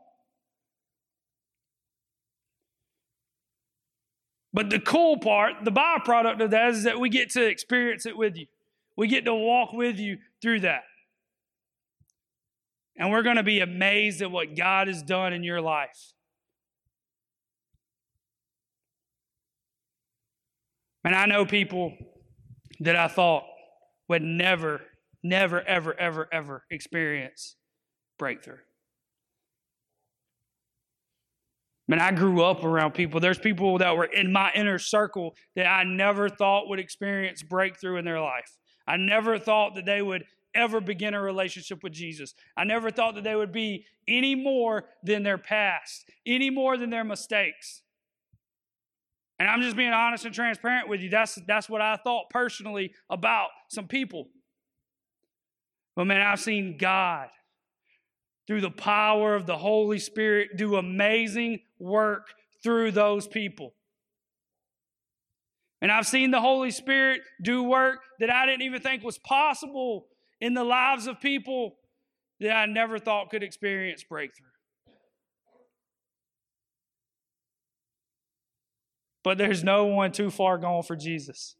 But 4.53 4.69
the 4.69 4.79
cool 4.79 5.17
part, 5.17 5.63
the 5.63 5.71
byproduct 5.71 6.41
of 6.41 6.51
that 6.51 6.69
is 6.69 6.83
that 6.83 6.99
we 6.99 7.09
get 7.09 7.29
to 7.31 7.45
experience 7.45 8.05
it 8.05 8.17
with 8.17 8.35
you. 8.35 8.47
We 8.95 9.07
get 9.07 9.25
to 9.25 9.35
walk 9.35 9.73
with 9.73 9.99
you 9.99 10.17
through 10.41 10.61
that. 10.61 10.83
And 12.97 13.11
we're 13.11 13.23
going 13.23 13.37
to 13.37 13.43
be 13.43 13.59
amazed 13.59 14.21
at 14.21 14.31
what 14.31 14.55
God 14.55 14.87
has 14.87 15.03
done 15.03 15.33
in 15.33 15.43
your 15.43 15.61
life. 15.61 16.13
And 21.03 21.15
I 21.15 21.25
know 21.25 21.45
people 21.45 21.93
that 22.81 22.95
I 22.95 23.07
thought 23.07 23.43
would 24.07 24.21
never, 24.21 24.81
never, 25.23 25.61
ever, 25.61 25.97
ever, 25.99 26.27
ever 26.31 26.63
experience 26.69 27.55
breakthrough. 28.17 28.57
Man, 31.87 31.99
I 31.99 32.11
grew 32.11 32.43
up 32.43 32.63
around 32.63 32.93
people. 32.93 33.19
There's 33.19 33.39
people 33.39 33.79
that 33.79 33.97
were 33.97 34.05
in 34.05 34.31
my 34.31 34.51
inner 34.53 34.77
circle 34.77 35.35
that 35.55 35.65
I 35.65 35.83
never 35.83 36.29
thought 36.29 36.69
would 36.69 36.79
experience 36.79 37.41
breakthrough 37.41 37.97
in 37.97 38.05
their 38.05 38.21
life. 38.21 38.57
I 38.85 38.97
never 38.97 39.39
thought 39.39 39.73
that 39.75 39.85
they 39.85 40.01
would 40.01 40.23
ever 40.53 40.81
begin 40.81 41.13
a 41.15 41.21
relationship 41.21 41.81
with 41.83 41.93
Jesus. 41.93 42.35
I 42.55 42.63
never 42.63 42.91
thought 42.91 43.15
that 43.15 43.23
they 43.23 43.35
would 43.35 43.51
be 43.51 43.85
any 44.07 44.35
more 44.35 44.85
than 45.03 45.23
their 45.23 45.37
past, 45.37 46.09
any 46.25 46.49
more 46.49 46.77
than 46.77 46.89
their 46.89 47.03
mistakes. 47.03 47.81
And 49.39 49.49
I'm 49.49 49.61
just 49.61 49.77
being 49.77 49.93
honest 49.93 50.25
and 50.25 50.35
transparent 50.35 50.89
with 50.89 51.01
you. 51.01 51.09
That's, 51.09 51.39
that's 51.47 51.69
what 51.69 51.81
I 51.81 51.95
thought 51.95 52.29
personally 52.29 52.91
about 53.09 53.49
some 53.69 53.87
people. 53.87 54.27
But 55.95 56.05
man, 56.05 56.21
I've 56.21 56.39
seen 56.39 56.77
God 56.77 57.29
through 58.49 58.61
the 58.61 58.71
power 58.71 59.35
of 59.35 59.45
the 59.45 59.57
Holy 59.57 59.99
Spirit, 59.99 60.57
do 60.57 60.75
amazing 60.75 61.59
work 61.77 62.29
through 62.63 62.91
those 62.91 63.27
people. 63.27 63.75
And 65.81 65.91
I've 65.91 66.07
seen 66.07 66.31
the 66.31 66.41
Holy 66.41 66.71
Spirit 66.71 67.21
do 67.41 67.63
work 67.63 67.99
that 68.19 68.31
I 68.31 68.47
didn't 68.47 68.63
even 68.63 68.81
think 68.81 69.03
was 69.03 69.19
possible 69.19 70.07
in 70.41 70.55
the 70.55 70.63
lives 70.63 71.05
of 71.05 71.21
people 71.21 71.75
that 72.39 72.51
I 72.51 72.65
never 72.65 72.97
thought 72.97 73.29
could 73.29 73.43
experience 73.43 74.03
breakthrough. 74.03 74.48
But 79.23 79.37
there's 79.37 79.63
no 79.63 79.85
one 79.85 80.11
too 80.11 80.31
far 80.31 80.57
gone 80.57 80.83
for 80.83 80.95
Jesus. 80.95 81.55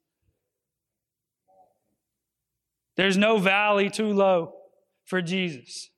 There's 2.96 3.18
no 3.18 3.38
valley 3.38 3.90
too 3.90 4.12
low 4.12 4.54
for 5.06 5.22
Jesus. 5.22 5.90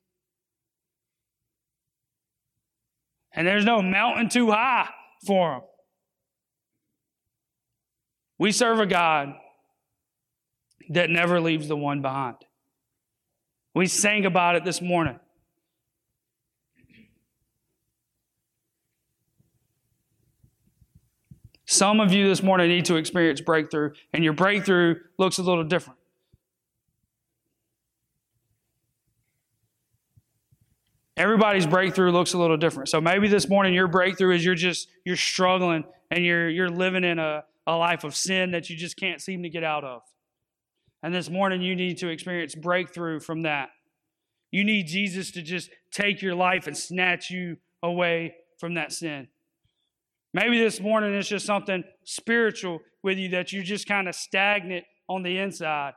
And 3.34 3.46
there's 3.46 3.64
no 3.64 3.80
mountain 3.82 4.28
too 4.28 4.50
high 4.50 4.88
for 5.26 5.54
him. 5.54 5.62
We 8.38 8.52
serve 8.52 8.80
a 8.80 8.86
God 8.86 9.34
that 10.90 11.10
never 11.10 11.40
leaves 11.40 11.68
the 11.68 11.76
one 11.76 12.02
behind. 12.02 12.36
We 13.74 13.86
sang 13.86 14.26
about 14.26 14.56
it 14.56 14.64
this 14.64 14.82
morning. 14.82 15.18
Some 21.72 22.00
of 22.00 22.12
you 22.12 22.28
this 22.28 22.42
morning 22.42 22.68
need 22.68 22.84
to 22.84 22.96
experience 22.96 23.40
breakthrough, 23.40 23.92
and 24.12 24.22
your 24.22 24.34
breakthrough 24.34 24.96
looks 25.18 25.38
a 25.38 25.42
little 25.42 25.64
different. 25.64 25.98
Everybody's 31.16 31.66
breakthrough 31.66 32.10
looks 32.10 32.34
a 32.34 32.38
little 32.38 32.58
different. 32.58 32.90
So 32.90 33.00
maybe 33.00 33.26
this 33.26 33.48
morning 33.48 33.72
your 33.72 33.88
breakthrough 33.88 34.34
is 34.34 34.44
you're 34.44 34.54
just 34.54 34.86
you're 35.06 35.16
struggling 35.16 35.84
and 36.10 36.22
you're 36.22 36.50
you're 36.50 36.68
living 36.68 37.04
in 37.04 37.18
a, 37.18 37.44
a 37.66 37.74
life 37.74 38.04
of 38.04 38.14
sin 38.14 38.50
that 38.50 38.68
you 38.68 38.76
just 38.76 38.98
can't 38.98 39.22
seem 39.22 39.42
to 39.42 39.48
get 39.48 39.64
out 39.64 39.82
of. 39.82 40.02
And 41.02 41.14
this 41.14 41.30
morning 41.30 41.62
you 41.62 41.74
need 41.74 41.96
to 41.98 42.08
experience 42.08 42.54
breakthrough 42.54 43.18
from 43.18 43.42
that. 43.42 43.70
You 44.50 44.62
need 44.62 44.88
Jesus 44.88 45.30
to 45.30 45.40
just 45.40 45.70
take 45.90 46.20
your 46.20 46.34
life 46.34 46.66
and 46.66 46.76
snatch 46.76 47.30
you 47.30 47.56
away 47.82 48.34
from 48.58 48.74
that 48.74 48.92
sin. 48.92 49.28
Maybe 50.34 50.58
this 50.58 50.80
morning 50.80 51.12
it's 51.14 51.28
just 51.28 51.44
something 51.44 51.84
spiritual 52.04 52.80
with 53.02 53.18
you 53.18 53.30
that 53.30 53.52
you're 53.52 53.62
just 53.62 53.86
kind 53.86 54.08
of 54.08 54.14
stagnant 54.14 54.84
on 55.08 55.22
the 55.22 55.38
inside. 55.38 55.92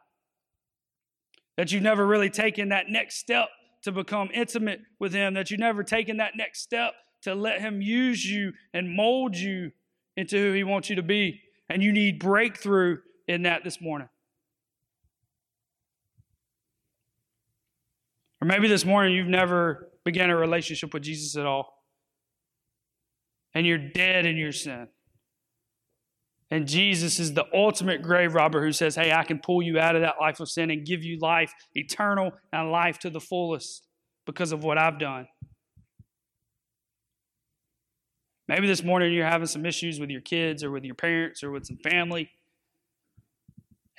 That 1.58 1.72
you've 1.72 1.84
never 1.84 2.06
really 2.06 2.30
taken 2.30 2.70
that 2.70 2.90
next 2.90 3.18
step 3.18 3.48
to 3.84 3.92
become 3.92 4.30
intimate 4.34 4.82
with 5.00 5.14
Him, 5.14 5.36
that 5.36 5.52
you've 5.52 5.60
never 5.60 5.84
taken 5.84 6.18
that 6.18 6.34
next 6.36 6.62
step 6.62 6.94
to 7.22 7.34
let 7.34 7.62
Him 7.62 7.82
use 7.82 8.26
you 8.26 8.52
and 8.74 8.94
mold 8.94 9.38
you 9.38 9.72
into 10.18 10.38
who 10.38 10.54
He 10.54 10.64
wants 10.64 10.90
you 10.90 10.98
to 10.98 11.04
be. 11.04 11.42
And 11.70 11.82
you 11.82 11.94
need 11.94 12.20
breakthrough 12.20 12.98
in 13.28 13.44
that 13.44 13.64
this 13.64 13.80
morning. 13.80 14.10
Or 18.42 18.48
maybe 18.48 18.68
this 18.68 18.86
morning 18.86 19.16
you've 19.16 19.28
never 19.28 19.90
began 20.04 20.30
a 20.30 20.36
relationship 20.36 20.94
with 20.94 21.04
Jesus 21.04 21.38
at 21.38 21.46
all. 21.46 21.75
And 23.56 23.66
you're 23.66 23.80
dead 23.80 24.26
in 24.26 24.38
your 24.38 24.52
sin. 24.52 24.88
And 26.52 26.68
Jesus 26.68 27.20
is 27.20 27.34
the 27.34 27.46
ultimate 27.54 28.04
grave 28.04 28.36
robber 28.36 28.64
who 28.64 28.72
says, 28.72 28.96
Hey, 28.96 29.12
I 29.12 29.24
can 29.24 29.40
pull 29.40 29.64
you 29.64 29.80
out 29.80 29.96
of 29.96 30.02
that 30.04 30.16
life 30.20 30.40
of 30.40 30.50
sin 30.50 30.70
and 30.70 30.86
give 30.86 31.04
you 31.04 31.18
life 31.20 31.52
eternal 31.74 32.34
and 32.54 32.72
life 32.72 33.00
to 33.00 33.10
the 33.10 33.20
fullest 33.20 33.88
because 34.26 34.52
of 34.52 34.64
what 34.64 34.78
I've 34.78 35.00
done. 35.00 35.28
Maybe 38.48 38.68
this 38.68 38.84
morning 38.84 39.12
you're 39.12 39.26
having 39.26 39.48
some 39.48 39.66
issues 39.66 40.00
with 40.00 40.12
your 40.12 40.22
kids 40.22 40.64
or 40.64 40.70
with 40.70 40.84
your 40.84 40.94
parents 40.94 41.44
or 41.44 41.50
with 41.50 41.66
some 41.66 41.78
family, 41.78 42.30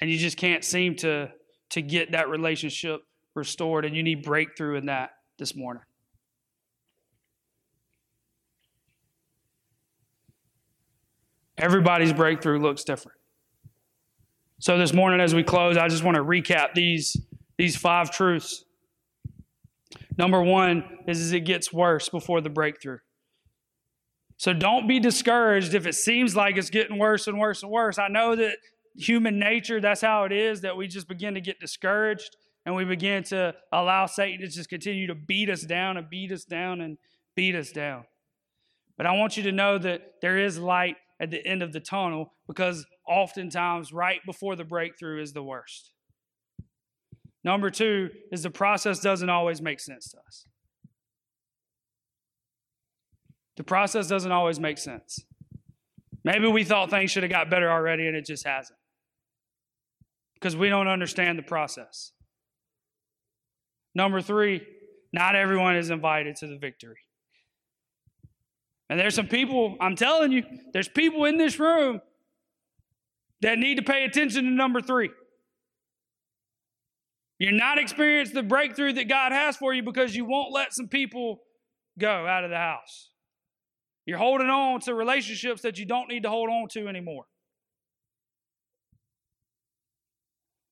and 0.00 0.08
you 0.08 0.18
just 0.18 0.36
can't 0.36 0.62
seem 0.62 0.94
to, 0.96 1.32
to 1.70 1.82
get 1.82 2.12
that 2.12 2.28
relationship 2.28 3.00
restored, 3.34 3.84
and 3.84 3.96
you 3.96 4.04
need 4.04 4.22
breakthrough 4.22 4.76
in 4.76 4.86
that 4.86 5.10
this 5.38 5.56
morning. 5.56 5.82
Everybody's 11.58 12.12
breakthrough 12.12 12.58
looks 12.58 12.84
different. 12.84 13.18
So 14.58 14.78
this 14.78 14.92
morning, 14.92 15.20
as 15.20 15.34
we 15.34 15.42
close, 15.42 15.76
I 15.76 15.88
just 15.88 16.02
want 16.02 16.16
to 16.16 16.24
recap 16.24 16.74
these, 16.74 17.16
these 17.58 17.76
five 17.76 18.10
truths. 18.10 18.64
Number 20.18 20.42
one 20.42 20.84
is, 21.06 21.20
is 21.20 21.32
it 21.32 21.40
gets 21.40 21.72
worse 21.72 22.08
before 22.08 22.40
the 22.40 22.48
breakthrough. 22.48 22.98
So 24.38 24.52
don't 24.52 24.86
be 24.86 25.00
discouraged 25.00 25.74
if 25.74 25.86
it 25.86 25.94
seems 25.94 26.36
like 26.36 26.56
it's 26.56 26.70
getting 26.70 26.98
worse 26.98 27.26
and 27.26 27.38
worse 27.38 27.62
and 27.62 27.72
worse. 27.72 27.98
I 27.98 28.08
know 28.08 28.36
that 28.36 28.56
human 28.94 29.38
nature, 29.38 29.80
that's 29.80 30.00
how 30.00 30.24
it 30.24 30.32
is, 30.32 30.62
that 30.62 30.76
we 30.76 30.88
just 30.88 31.08
begin 31.08 31.34
to 31.34 31.40
get 31.40 31.60
discouraged 31.60 32.36
and 32.64 32.74
we 32.74 32.84
begin 32.84 33.22
to 33.24 33.54
allow 33.72 34.06
Satan 34.06 34.40
to 34.40 34.48
just 34.48 34.68
continue 34.68 35.06
to 35.06 35.14
beat 35.14 35.48
us 35.48 35.62
down 35.62 35.96
and 35.96 36.10
beat 36.10 36.32
us 36.32 36.44
down 36.44 36.80
and 36.80 36.98
beat 37.34 37.54
us 37.54 37.70
down. 37.70 38.04
But 38.96 39.06
I 39.06 39.12
want 39.12 39.36
you 39.36 39.42
to 39.44 39.52
know 39.52 39.78
that 39.78 40.14
there 40.20 40.38
is 40.38 40.58
light 40.58 40.96
at 41.20 41.30
the 41.30 41.44
end 41.46 41.62
of 41.62 41.72
the 41.72 41.80
tunnel 41.80 42.34
because 42.46 42.86
oftentimes 43.06 43.92
right 43.92 44.20
before 44.26 44.56
the 44.56 44.64
breakthrough 44.64 45.22
is 45.22 45.32
the 45.32 45.42
worst. 45.42 45.92
Number 47.44 47.70
two 47.70 48.10
is 48.32 48.42
the 48.42 48.50
process 48.50 49.00
doesn't 49.00 49.30
always 49.30 49.62
make 49.62 49.80
sense 49.80 50.10
to 50.10 50.18
us. 50.26 50.46
The 53.56 53.64
process 53.64 54.08
doesn't 54.08 54.32
always 54.32 54.60
make 54.60 54.78
sense. 54.78 55.20
Maybe 56.24 56.48
we 56.48 56.64
thought 56.64 56.90
things 56.90 57.10
should 57.10 57.22
have 57.22 57.32
got 57.32 57.48
better 57.48 57.70
already 57.70 58.06
and 58.06 58.16
it 58.16 58.26
just 58.26 58.44
hasn't. 58.44 58.78
Because 60.34 60.56
we 60.56 60.68
don't 60.68 60.88
understand 60.88 61.38
the 61.38 61.42
process. 61.42 62.12
Number 63.94 64.20
three, 64.20 64.66
not 65.12 65.36
everyone 65.36 65.76
is 65.76 65.88
invited 65.88 66.36
to 66.36 66.46
the 66.46 66.58
victory. 66.58 66.98
And 68.88 69.00
there's 69.00 69.14
some 69.14 69.26
people, 69.26 69.76
I'm 69.80 69.96
telling 69.96 70.32
you, 70.32 70.44
there's 70.72 70.88
people 70.88 71.24
in 71.24 71.36
this 71.36 71.58
room 71.58 72.00
that 73.42 73.58
need 73.58 73.76
to 73.76 73.82
pay 73.82 74.04
attention 74.04 74.44
to 74.44 74.50
number 74.50 74.80
three. 74.80 75.10
You're 77.38 77.52
not 77.52 77.78
experiencing 77.78 78.34
the 78.34 78.42
breakthrough 78.42 78.94
that 78.94 79.08
God 79.08 79.32
has 79.32 79.56
for 79.56 79.74
you 79.74 79.82
because 79.82 80.14
you 80.14 80.24
won't 80.24 80.54
let 80.54 80.72
some 80.72 80.88
people 80.88 81.40
go 81.98 82.26
out 82.26 82.44
of 82.44 82.50
the 82.50 82.56
house. 82.56 83.10
You're 84.06 84.18
holding 84.18 84.48
on 84.48 84.80
to 84.82 84.94
relationships 84.94 85.62
that 85.62 85.78
you 85.78 85.84
don't 85.84 86.08
need 86.08 86.22
to 86.22 86.30
hold 86.30 86.48
on 86.48 86.68
to 86.70 86.88
anymore. 86.88 87.24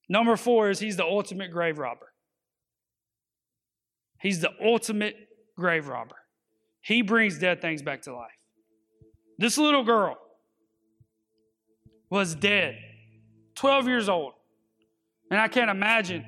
Number 0.08 0.36
four 0.36 0.70
is 0.70 0.78
he's 0.78 0.96
the 0.96 1.04
ultimate 1.04 1.50
grave 1.50 1.78
robber. 1.78 2.12
He's 4.20 4.40
the 4.40 4.50
ultimate 4.62 5.16
grave 5.56 5.88
robber. 5.88 6.16
He 6.84 7.00
brings 7.00 7.38
dead 7.38 7.62
things 7.62 7.80
back 7.80 8.02
to 8.02 8.14
life. 8.14 8.30
This 9.38 9.56
little 9.56 9.84
girl 9.84 10.18
was 12.10 12.34
dead, 12.34 12.76
12 13.54 13.88
years 13.88 14.08
old. 14.10 14.34
And 15.30 15.40
I 15.40 15.48
can't 15.48 15.70
imagine 15.70 16.24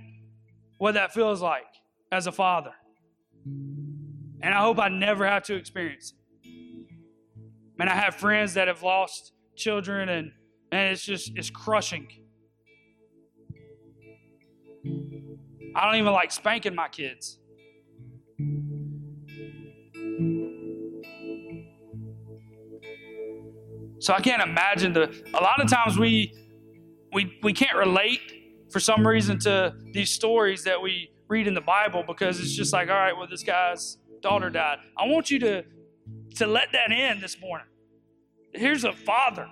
what 0.78 0.94
that 0.94 1.12
feels 1.12 1.42
like 1.42 1.66
as 2.10 2.26
a 2.26 2.32
father. 2.32 2.72
And 3.44 4.54
I 4.54 4.62
hope 4.62 4.78
I 4.78 4.88
never 4.88 5.26
have 5.26 5.42
to 5.44 5.54
experience 5.54 6.14
it. 6.14 6.48
Man, 7.76 7.90
I 7.90 7.94
have 7.94 8.14
friends 8.14 8.54
that 8.54 8.66
have 8.66 8.82
lost 8.82 9.32
children 9.56 10.08
and 10.08 10.32
and 10.72 10.92
it's 10.92 11.04
just 11.04 11.32
it's 11.36 11.50
crushing. 11.50 12.08
I 15.74 15.84
don't 15.84 15.96
even 15.96 16.12
like 16.14 16.32
spanking 16.32 16.74
my 16.74 16.88
kids. 16.88 17.38
So 23.98 24.12
I 24.12 24.20
can't 24.20 24.42
imagine 24.42 24.92
the 24.92 25.24
a 25.35 25.42
lot 25.42 25.61
of 25.61 25.70
times 25.70 25.98
we 25.98 26.32
we 27.12 27.38
we 27.42 27.52
can't 27.52 27.76
relate 27.76 28.20
for 28.70 28.80
some 28.80 29.06
reason 29.06 29.38
to 29.40 29.74
these 29.92 30.11
stories 30.11 30.64
that 30.64 30.80
we 30.80 31.11
read 31.28 31.46
in 31.46 31.54
the 31.54 31.61
Bible 31.61 32.04
because 32.06 32.40
it's 32.40 32.52
just 32.52 32.72
like, 32.72 32.88
all 32.88 32.94
right, 32.96 33.16
well, 33.16 33.26
this 33.28 33.42
guy's 33.42 33.98
daughter 34.20 34.50
died. 34.50 34.78
I 34.98 35.06
want 35.06 35.30
you 35.30 35.38
to 35.40 35.64
to 36.37 36.46
let 36.46 36.72
that 36.72 36.92
in 36.92 37.20
this 37.20 37.40
morning. 37.40 37.66
Here's 38.52 38.85
a 38.85 38.92
father 38.92 39.48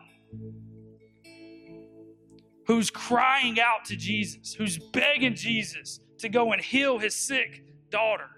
who's 2.66 2.90
crying 2.90 3.60
out 3.60 3.84
to 3.86 3.96
Jesus, 3.96 4.54
who's 4.54 4.78
begging 4.78 5.34
Jesus 5.34 6.00
to 6.18 6.28
go 6.28 6.52
and 6.52 6.62
heal 6.62 6.98
his 6.98 7.14
sick 7.14 7.62
daughter. 7.90 8.28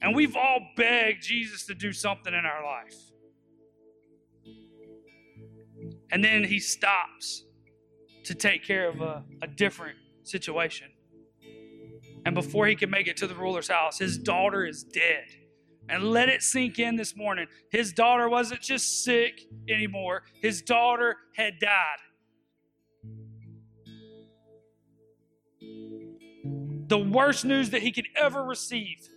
And 0.00 0.14
we've 0.14 0.36
all 0.36 0.60
begged 0.76 1.22
Jesus 1.22 1.66
to 1.66 1.74
do 1.74 1.92
something 1.92 2.32
in 2.32 2.44
our 2.44 2.64
life. 2.64 2.94
And 6.10 6.24
then 6.24 6.44
he 6.44 6.58
stops 6.58 7.44
to 8.24 8.34
take 8.34 8.64
care 8.64 8.88
of 8.88 9.00
a, 9.00 9.24
a 9.42 9.46
different 9.46 9.96
situation. 10.22 10.88
And 12.24 12.34
before 12.34 12.66
he 12.66 12.74
can 12.74 12.90
make 12.90 13.06
it 13.08 13.16
to 13.18 13.26
the 13.26 13.34
ruler's 13.34 13.68
house, 13.68 13.98
his 13.98 14.18
daughter 14.18 14.66
is 14.66 14.82
dead. 14.84 15.24
And 15.88 16.04
let 16.04 16.28
it 16.28 16.42
sink 16.42 16.78
in 16.78 16.96
this 16.96 17.16
morning. 17.16 17.46
His 17.70 17.92
daughter 17.92 18.28
wasn't 18.28 18.60
just 18.60 19.04
sick 19.04 19.40
anymore, 19.68 20.24
his 20.42 20.60
daughter 20.60 21.16
had 21.36 21.58
died. 21.58 21.98
The 26.88 26.98
worst 26.98 27.44
news 27.44 27.70
that 27.70 27.82
he 27.82 27.92
could 27.92 28.08
ever 28.16 28.42
receive. 28.42 29.08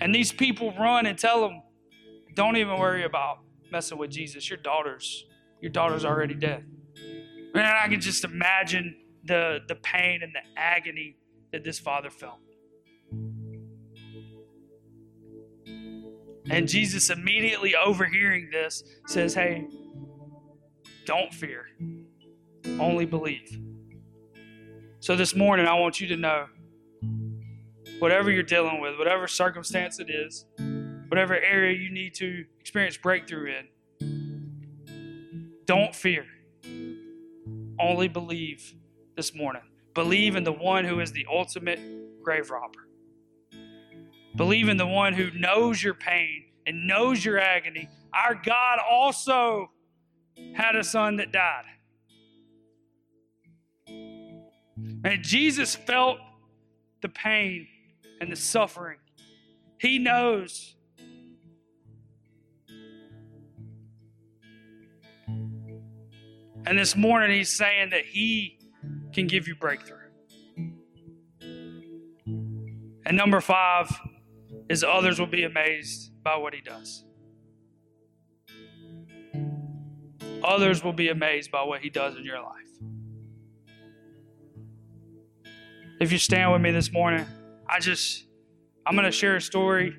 And 0.00 0.14
these 0.14 0.32
people 0.32 0.72
run 0.78 1.04
and 1.04 1.18
tell 1.18 1.46
him, 1.46 1.62
don't 2.34 2.56
even 2.56 2.78
worry 2.78 3.04
about 3.04 3.38
messing 3.70 3.98
with 3.98 4.10
Jesus. 4.10 4.48
Your 4.48 4.58
daughter's 4.58 5.24
your 5.60 5.70
daughter's 5.70 6.04
already 6.04 6.34
dead. 6.34 6.64
And 7.54 7.62
I 7.62 7.88
can 7.88 8.00
just 8.00 8.24
imagine 8.24 8.96
the, 9.24 9.58
the 9.68 9.74
pain 9.74 10.22
and 10.22 10.32
the 10.34 10.40
agony 10.56 11.16
that 11.52 11.64
this 11.64 11.78
father 11.78 12.10
felt. 12.10 12.38
And 16.48 16.66
Jesus, 16.66 17.10
immediately 17.10 17.74
overhearing 17.76 18.48
this, 18.50 18.82
says, 19.06 19.34
Hey, 19.34 19.68
don't 21.04 21.32
fear, 21.32 21.66
only 22.78 23.04
believe. 23.04 23.60
So 25.00 25.16
this 25.16 25.34
morning, 25.34 25.66
I 25.66 25.74
want 25.74 26.00
you 26.00 26.08
to 26.08 26.16
know 26.16 26.46
whatever 27.98 28.30
you're 28.30 28.42
dealing 28.42 28.80
with, 28.80 28.98
whatever 28.98 29.26
circumstance 29.26 29.98
it 30.00 30.08
is, 30.10 30.46
whatever 31.10 31.34
area 31.34 31.76
you 31.76 31.90
need 31.90 32.14
to 32.14 32.44
experience 32.60 32.96
breakthrough 32.96 33.52
in, 33.52 33.66
don't 35.64 35.92
fear. 35.94 36.24
Only 37.80 38.06
believe 38.06 38.74
this 39.16 39.34
morning. 39.34 39.62
Believe 39.92 40.36
in 40.36 40.44
the 40.44 40.52
one 40.52 40.84
who 40.84 41.00
is 41.00 41.10
the 41.10 41.26
ultimate 41.28 41.80
grave 42.22 42.50
robber. 42.50 42.86
Believe 44.36 44.68
in 44.68 44.76
the 44.76 44.86
one 44.86 45.12
who 45.12 45.32
knows 45.32 45.82
your 45.82 45.94
pain 45.94 46.44
and 46.64 46.86
knows 46.86 47.24
your 47.24 47.40
agony. 47.40 47.88
Our 48.14 48.36
God 48.36 48.78
also 48.88 49.72
had 50.54 50.76
a 50.76 50.84
son 50.84 51.16
that 51.16 51.32
died. 51.32 51.64
And 53.88 55.24
Jesus 55.24 55.74
felt 55.74 56.18
the 57.02 57.08
pain 57.08 57.66
and 58.20 58.30
the 58.30 58.36
suffering. 58.36 58.98
He 59.78 59.98
knows 59.98 60.76
And 66.70 66.78
this 66.78 66.94
morning, 66.94 67.36
he's 67.36 67.52
saying 67.52 67.90
that 67.90 68.04
he 68.04 68.56
can 69.12 69.26
give 69.26 69.48
you 69.48 69.56
breakthrough. 69.56 69.96
And 73.04 73.16
number 73.16 73.40
five 73.40 73.90
is 74.68 74.84
others 74.84 75.18
will 75.18 75.26
be 75.26 75.42
amazed 75.42 76.12
by 76.22 76.36
what 76.36 76.54
he 76.54 76.60
does. 76.60 77.02
Others 80.44 80.84
will 80.84 80.92
be 80.92 81.08
amazed 81.08 81.50
by 81.50 81.64
what 81.64 81.80
he 81.80 81.90
does 81.90 82.14
in 82.14 82.22
your 82.24 82.40
life. 82.40 82.54
If 86.00 86.12
you 86.12 86.18
stand 86.18 86.52
with 86.52 86.62
me 86.62 86.70
this 86.70 86.92
morning, 86.92 87.26
I 87.68 87.80
just, 87.80 88.26
I'm 88.86 88.94
going 88.94 89.06
to 89.06 89.10
share 89.10 89.34
a 89.34 89.40
story 89.40 89.96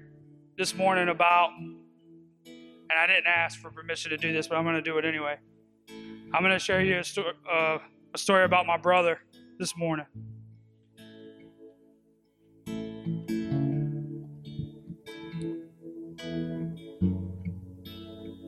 this 0.58 0.74
morning 0.74 1.10
about, 1.10 1.50
and 1.60 2.98
I 2.98 3.08
didn't 3.08 3.28
ask 3.28 3.60
for 3.60 3.72
permission 3.72 4.12
to 4.12 4.18
do 4.18 4.32
this, 4.32 4.48
but 4.48 4.58
I'm 4.58 4.64
going 4.64 4.76
to 4.76 4.82
do 4.82 4.98
it 5.00 5.04
anyway. 5.04 5.36
I'm 6.34 6.42
going 6.44 6.54
to 6.54 6.60
share 6.60 6.82
you 6.82 7.00
a, 7.00 7.04
sto- 7.04 7.34
uh, 7.52 7.78
a 8.14 8.18
story 8.18 8.46
about 8.46 8.66
my 8.66 8.78
brother 8.78 9.20
this 9.60 9.76
morning. 9.76 10.06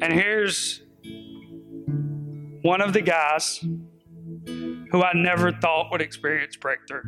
And 0.02 0.12
here's 0.12 0.82
one 2.62 2.82
of 2.82 2.94
the 2.94 3.02
guys 3.02 3.60
who 3.64 5.04
I 5.04 5.12
never 5.14 5.52
thought 5.52 5.92
would 5.92 6.02
experience 6.02 6.56
breakthrough. 6.56 7.04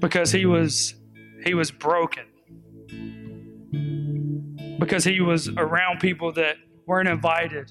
Because 0.00 0.32
he 0.32 0.46
was 0.46 0.94
he 1.44 1.54
was 1.54 1.70
broken 1.70 2.29
because 4.80 5.04
he 5.04 5.20
was 5.20 5.48
around 5.48 6.00
people 6.00 6.32
that 6.32 6.56
weren't 6.86 7.08
invited 7.08 7.70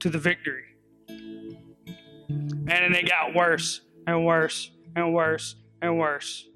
to 0.00 0.10
the 0.10 0.18
victory. 0.18 0.64
And 1.08 2.68
then 2.68 2.94
it 2.94 3.08
got 3.08 3.34
worse 3.34 3.80
and 4.06 4.26
worse 4.26 4.70
and 4.96 5.14
worse 5.14 5.54
and 5.80 5.98
worse. 5.98 6.46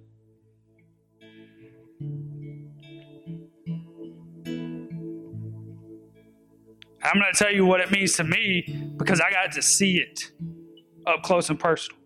I'm 7.01 7.15
going 7.15 7.33
to 7.33 7.39
tell 7.39 7.53
you 7.53 7.65
what 7.65 7.81
it 7.81 7.91
means 7.93 8.17
to 8.17 8.25
me 8.25 8.93
because 8.97 9.21
I 9.21 9.31
got 9.31 9.53
to 9.53 9.63
see 9.63 9.99
it 9.99 10.33
up 11.07 11.23
close 11.23 11.49
and 11.49 11.59
personal. 11.59 12.01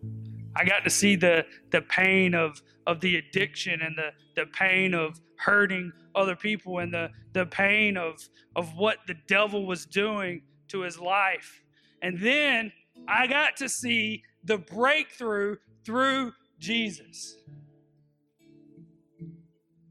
I 0.55 0.63
got 0.63 0.83
to 0.83 0.89
see 0.91 1.15
the, 1.15 1.45
the 1.71 1.81
pain 1.81 2.35
of, 2.35 2.61
of 2.85 3.01
the 3.01 3.15
addiction 3.15 3.81
and 3.81 3.97
the, 3.97 4.11
the 4.35 4.45
pain 4.45 4.93
of 4.93 5.19
hurting 5.43 5.91
other 6.15 6.35
people 6.35 6.79
and 6.79 6.93
the, 6.93 7.09
the 7.33 7.45
pain 7.45 7.97
of, 7.97 8.27
of 8.55 8.75
what 8.75 8.97
the 9.07 9.15
devil 9.27 9.65
was 9.65 9.85
doing 9.85 10.41
to 10.69 10.81
his 10.81 10.99
life. 10.99 11.63
And 12.01 12.19
then 12.19 12.71
I 13.07 13.27
got 13.27 13.57
to 13.57 13.69
see 13.69 14.23
the 14.43 14.57
breakthrough 14.57 15.57
through 15.85 16.33
Jesus. 16.59 17.37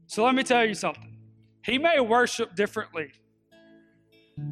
So 0.07 0.23
let 0.25 0.35
me 0.35 0.43
tell 0.43 0.65
you 0.65 0.73
something. 0.73 1.17
He 1.63 1.77
may 1.77 1.99
worship 1.99 2.55
differently 2.55 3.11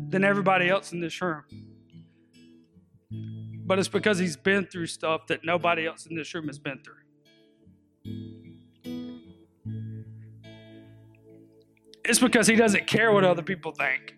than 0.09 0.23
everybody 0.23 0.69
else 0.69 0.91
in 0.91 1.01
this 1.01 1.21
room. 1.21 1.43
But 3.65 3.79
it's 3.79 3.87
because 3.87 4.17
he's 4.19 4.37
been 4.37 4.65
through 4.65 4.87
stuff 4.87 5.27
that 5.27 5.43
nobody 5.43 5.85
else 5.87 6.05
in 6.05 6.15
this 6.15 6.33
room 6.33 6.47
has 6.47 6.59
been 6.59 6.79
through. 6.83 8.30
It's 12.11 12.19
because 12.19 12.45
he 12.45 12.57
doesn't 12.57 12.87
care 12.87 13.13
what 13.13 13.23
other 13.23 13.41
people 13.41 13.71
think. 13.71 14.17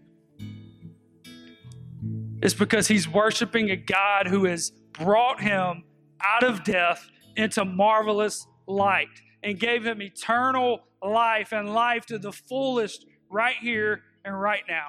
It's 2.42 2.56
because 2.56 2.88
he's 2.88 3.08
worshiping 3.08 3.70
a 3.70 3.76
God 3.76 4.26
who 4.26 4.46
has 4.46 4.72
brought 4.94 5.40
him 5.40 5.84
out 6.20 6.42
of 6.42 6.64
death 6.64 7.08
into 7.38 7.64
marvelous 7.64 8.48
light 8.66 9.22
and 9.44 9.60
gave 9.60 9.86
him 9.86 10.02
eternal 10.02 10.80
life 11.04 11.52
and 11.52 11.72
life 11.72 12.08
to 12.08 12.18
the 12.18 12.32
fullest 12.32 13.06
right 13.30 13.58
here 13.62 14.02
and 14.26 14.42
right 14.42 14.64
now. 14.68 14.88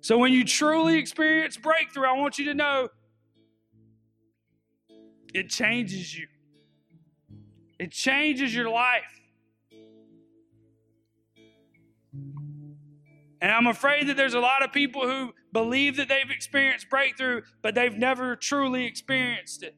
So 0.00 0.16
when 0.16 0.32
you 0.32 0.44
truly 0.44 0.96
experience 0.96 1.56
breakthrough, 1.56 2.06
I 2.06 2.12
want 2.12 2.38
you 2.38 2.44
to 2.44 2.54
know 2.54 2.88
it 5.34 5.50
changes 5.50 6.16
you. 6.16 6.28
It 7.84 7.90
changes 7.90 8.54
your 8.54 8.70
life. 8.70 9.02
And 13.42 13.52
I'm 13.52 13.66
afraid 13.66 14.08
that 14.08 14.16
there's 14.16 14.32
a 14.32 14.40
lot 14.40 14.64
of 14.64 14.72
people 14.72 15.02
who 15.02 15.34
believe 15.52 15.98
that 15.98 16.08
they've 16.08 16.30
experienced 16.30 16.88
breakthrough, 16.88 17.42
but 17.60 17.74
they've 17.74 17.94
never 17.94 18.36
truly 18.36 18.86
experienced 18.86 19.62
it. 19.62 19.76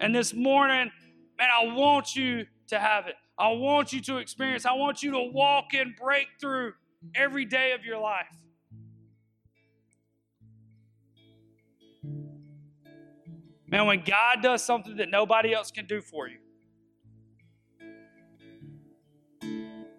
And 0.00 0.12
this 0.12 0.34
morning, 0.34 0.90
man, 1.38 1.48
I 1.48 1.72
want 1.72 2.16
you 2.16 2.46
to 2.66 2.80
have 2.80 3.06
it. 3.06 3.14
I 3.38 3.52
want 3.52 3.92
you 3.92 4.00
to 4.00 4.16
experience. 4.16 4.66
I 4.66 4.72
want 4.72 5.00
you 5.00 5.12
to 5.12 5.30
walk 5.32 5.74
in 5.74 5.94
breakthrough 5.96 6.72
every 7.14 7.44
day 7.44 7.74
of 7.74 7.84
your 7.84 8.00
life. 8.00 8.26
Man, 13.68 13.86
when 13.86 14.02
God 14.04 14.42
does 14.42 14.64
something 14.64 14.96
that 14.96 15.10
nobody 15.12 15.54
else 15.54 15.70
can 15.70 15.86
do 15.86 16.00
for 16.00 16.26
you, 16.26 16.38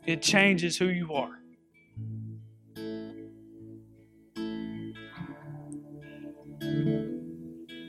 it 0.10 0.24
changes 0.24 0.76
who 0.76 0.88
you 0.88 1.14
are. 1.14 1.39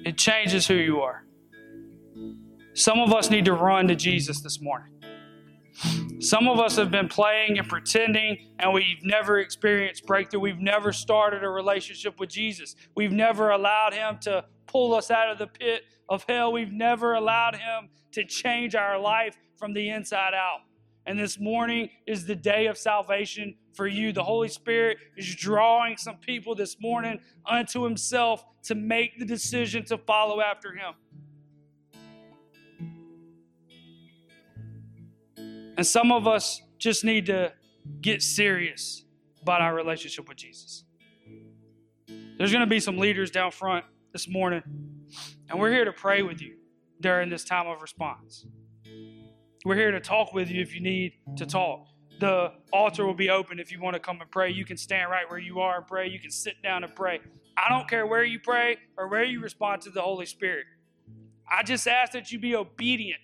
It 0.04 0.18
changes 0.18 0.66
who 0.66 0.74
you 0.74 1.00
are. 1.00 1.24
Some 2.74 2.98
of 2.98 3.14
us 3.14 3.30
need 3.30 3.46
to 3.46 3.54
run 3.54 3.88
to 3.88 3.94
Jesus 3.94 4.42
this 4.42 4.60
morning. 4.60 4.92
Some 6.20 6.46
of 6.46 6.60
us 6.60 6.76
have 6.76 6.90
been 6.90 7.08
playing 7.08 7.58
and 7.58 7.66
pretending, 7.66 8.50
and 8.58 8.74
we've 8.74 9.02
never 9.02 9.38
experienced 9.38 10.04
breakthrough. 10.04 10.40
We've 10.40 10.60
never 10.60 10.92
started 10.92 11.42
a 11.42 11.48
relationship 11.48 12.20
with 12.20 12.28
Jesus. 12.28 12.76
We've 12.94 13.12
never 13.12 13.48
allowed 13.48 13.94
Him 13.94 14.18
to 14.22 14.44
pull 14.66 14.92
us 14.92 15.10
out 15.10 15.30
of 15.30 15.38
the 15.38 15.46
pit 15.46 15.84
of 16.10 16.26
hell. 16.28 16.52
We've 16.52 16.72
never 16.72 17.14
allowed 17.14 17.54
Him 17.54 17.88
to 18.12 18.24
change 18.24 18.74
our 18.74 18.98
life 18.98 19.38
from 19.56 19.72
the 19.72 19.88
inside 19.88 20.34
out. 20.34 20.60
And 21.10 21.18
this 21.18 21.40
morning 21.40 21.90
is 22.06 22.24
the 22.24 22.36
day 22.36 22.66
of 22.66 22.78
salvation 22.78 23.56
for 23.72 23.88
you. 23.88 24.12
The 24.12 24.22
Holy 24.22 24.46
Spirit 24.46 24.98
is 25.16 25.34
drawing 25.34 25.96
some 25.96 26.18
people 26.18 26.54
this 26.54 26.80
morning 26.80 27.18
unto 27.44 27.82
Himself 27.82 28.44
to 28.66 28.76
make 28.76 29.18
the 29.18 29.24
decision 29.24 29.84
to 29.86 29.98
follow 29.98 30.40
after 30.40 30.72
Him. 30.72 30.94
And 35.76 35.84
some 35.84 36.12
of 36.12 36.28
us 36.28 36.62
just 36.78 37.02
need 37.02 37.26
to 37.26 37.54
get 38.00 38.22
serious 38.22 39.02
about 39.42 39.62
our 39.62 39.74
relationship 39.74 40.28
with 40.28 40.36
Jesus. 40.36 40.84
There's 42.38 42.52
going 42.52 42.60
to 42.60 42.70
be 42.70 42.78
some 42.78 42.98
leaders 42.98 43.32
down 43.32 43.50
front 43.50 43.84
this 44.12 44.28
morning, 44.28 44.62
and 45.48 45.58
we're 45.58 45.72
here 45.72 45.86
to 45.86 45.92
pray 45.92 46.22
with 46.22 46.40
you 46.40 46.54
during 47.00 47.30
this 47.30 47.42
time 47.42 47.66
of 47.66 47.82
response. 47.82 48.46
We're 49.64 49.76
here 49.76 49.90
to 49.90 50.00
talk 50.00 50.32
with 50.32 50.50
you 50.50 50.62
if 50.62 50.74
you 50.74 50.80
need 50.80 51.12
to 51.36 51.44
talk. 51.44 51.86
The 52.18 52.52
altar 52.72 53.04
will 53.04 53.14
be 53.14 53.28
open 53.28 53.58
if 53.60 53.70
you 53.70 53.80
want 53.80 53.94
to 53.94 54.00
come 54.00 54.20
and 54.20 54.30
pray. 54.30 54.50
You 54.50 54.64
can 54.64 54.78
stand 54.78 55.10
right 55.10 55.28
where 55.28 55.38
you 55.38 55.60
are 55.60 55.76
and 55.76 55.86
pray. 55.86 56.08
You 56.08 56.18
can 56.18 56.30
sit 56.30 56.62
down 56.62 56.82
and 56.82 56.94
pray. 56.94 57.20
I 57.58 57.68
don't 57.68 57.86
care 57.86 58.06
where 58.06 58.24
you 58.24 58.40
pray 58.40 58.78
or 58.96 59.08
where 59.08 59.24
you 59.24 59.40
respond 59.40 59.82
to 59.82 59.90
the 59.90 60.00
Holy 60.00 60.24
Spirit. 60.24 60.64
I 61.50 61.62
just 61.62 61.86
ask 61.86 62.12
that 62.12 62.32
you 62.32 62.38
be 62.38 62.56
obedient 62.56 63.20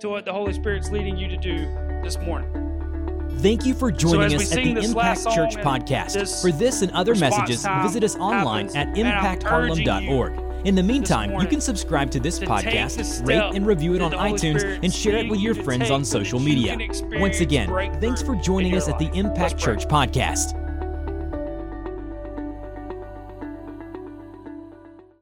to 0.00 0.08
what 0.08 0.24
the 0.24 0.32
Holy 0.32 0.52
Spirit's 0.52 0.90
leading 0.90 1.16
you 1.16 1.28
to 1.28 1.36
do 1.36 1.56
this 2.02 2.18
morning. 2.18 2.50
Thank 3.38 3.64
you 3.64 3.74
for 3.74 3.92
joining 3.92 4.30
so 4.30 4.36
us 4.36 4.52
at 4.52 4.64
the 4.64 4.80
Impact 4.80 5.22
Church 5.34 5.56
podcast. 5.56 6.40
For 6.40 6.50
this 6.50 6.82
and 6.82 6.90
other 6.92 7.14
messages, 7.14 7.64
visit 7.82 8.02
us 8.02 8.16
online 8.16 8.74
at 8.76 8.88
impactharlem.org. 8.88 10.45
In 10.66 10.74
the 10.74 10.82
meantime, 10.82 11.30
you 11.40 11.46
can 11.46 11.60
subscribe 11.60 12.10
to 12.10 12.18
this 12.18 12.40
podcast, 12.40 13.24
rate 13.24 13.54
and 13.54 13.64
review 13.64 13.94
it 13.94 14.02
on 14.02 14.10
iTunes, 14.10 14.58
Spirit 14.58 14.80
and 14.82 14.92
share 14.92 15.16
it 15.18 15.28
with 15.28 15.38
your 15.38 15.54
friends 15.54 15.92
on 15.92 16.04
social 16.04 16.40
media. 16.40 16.76
Once 17.20 17.38
again, 17.38 17.68
thanks 18.00 18.20
for 18.20 18.34
joining 18.34 18.74
us 18.74 18.88
at 18.88 18.98
the 18.98 19.08
Impact 19.14 19.56
Church 19.56 19.86
podcast. 19.86 20.65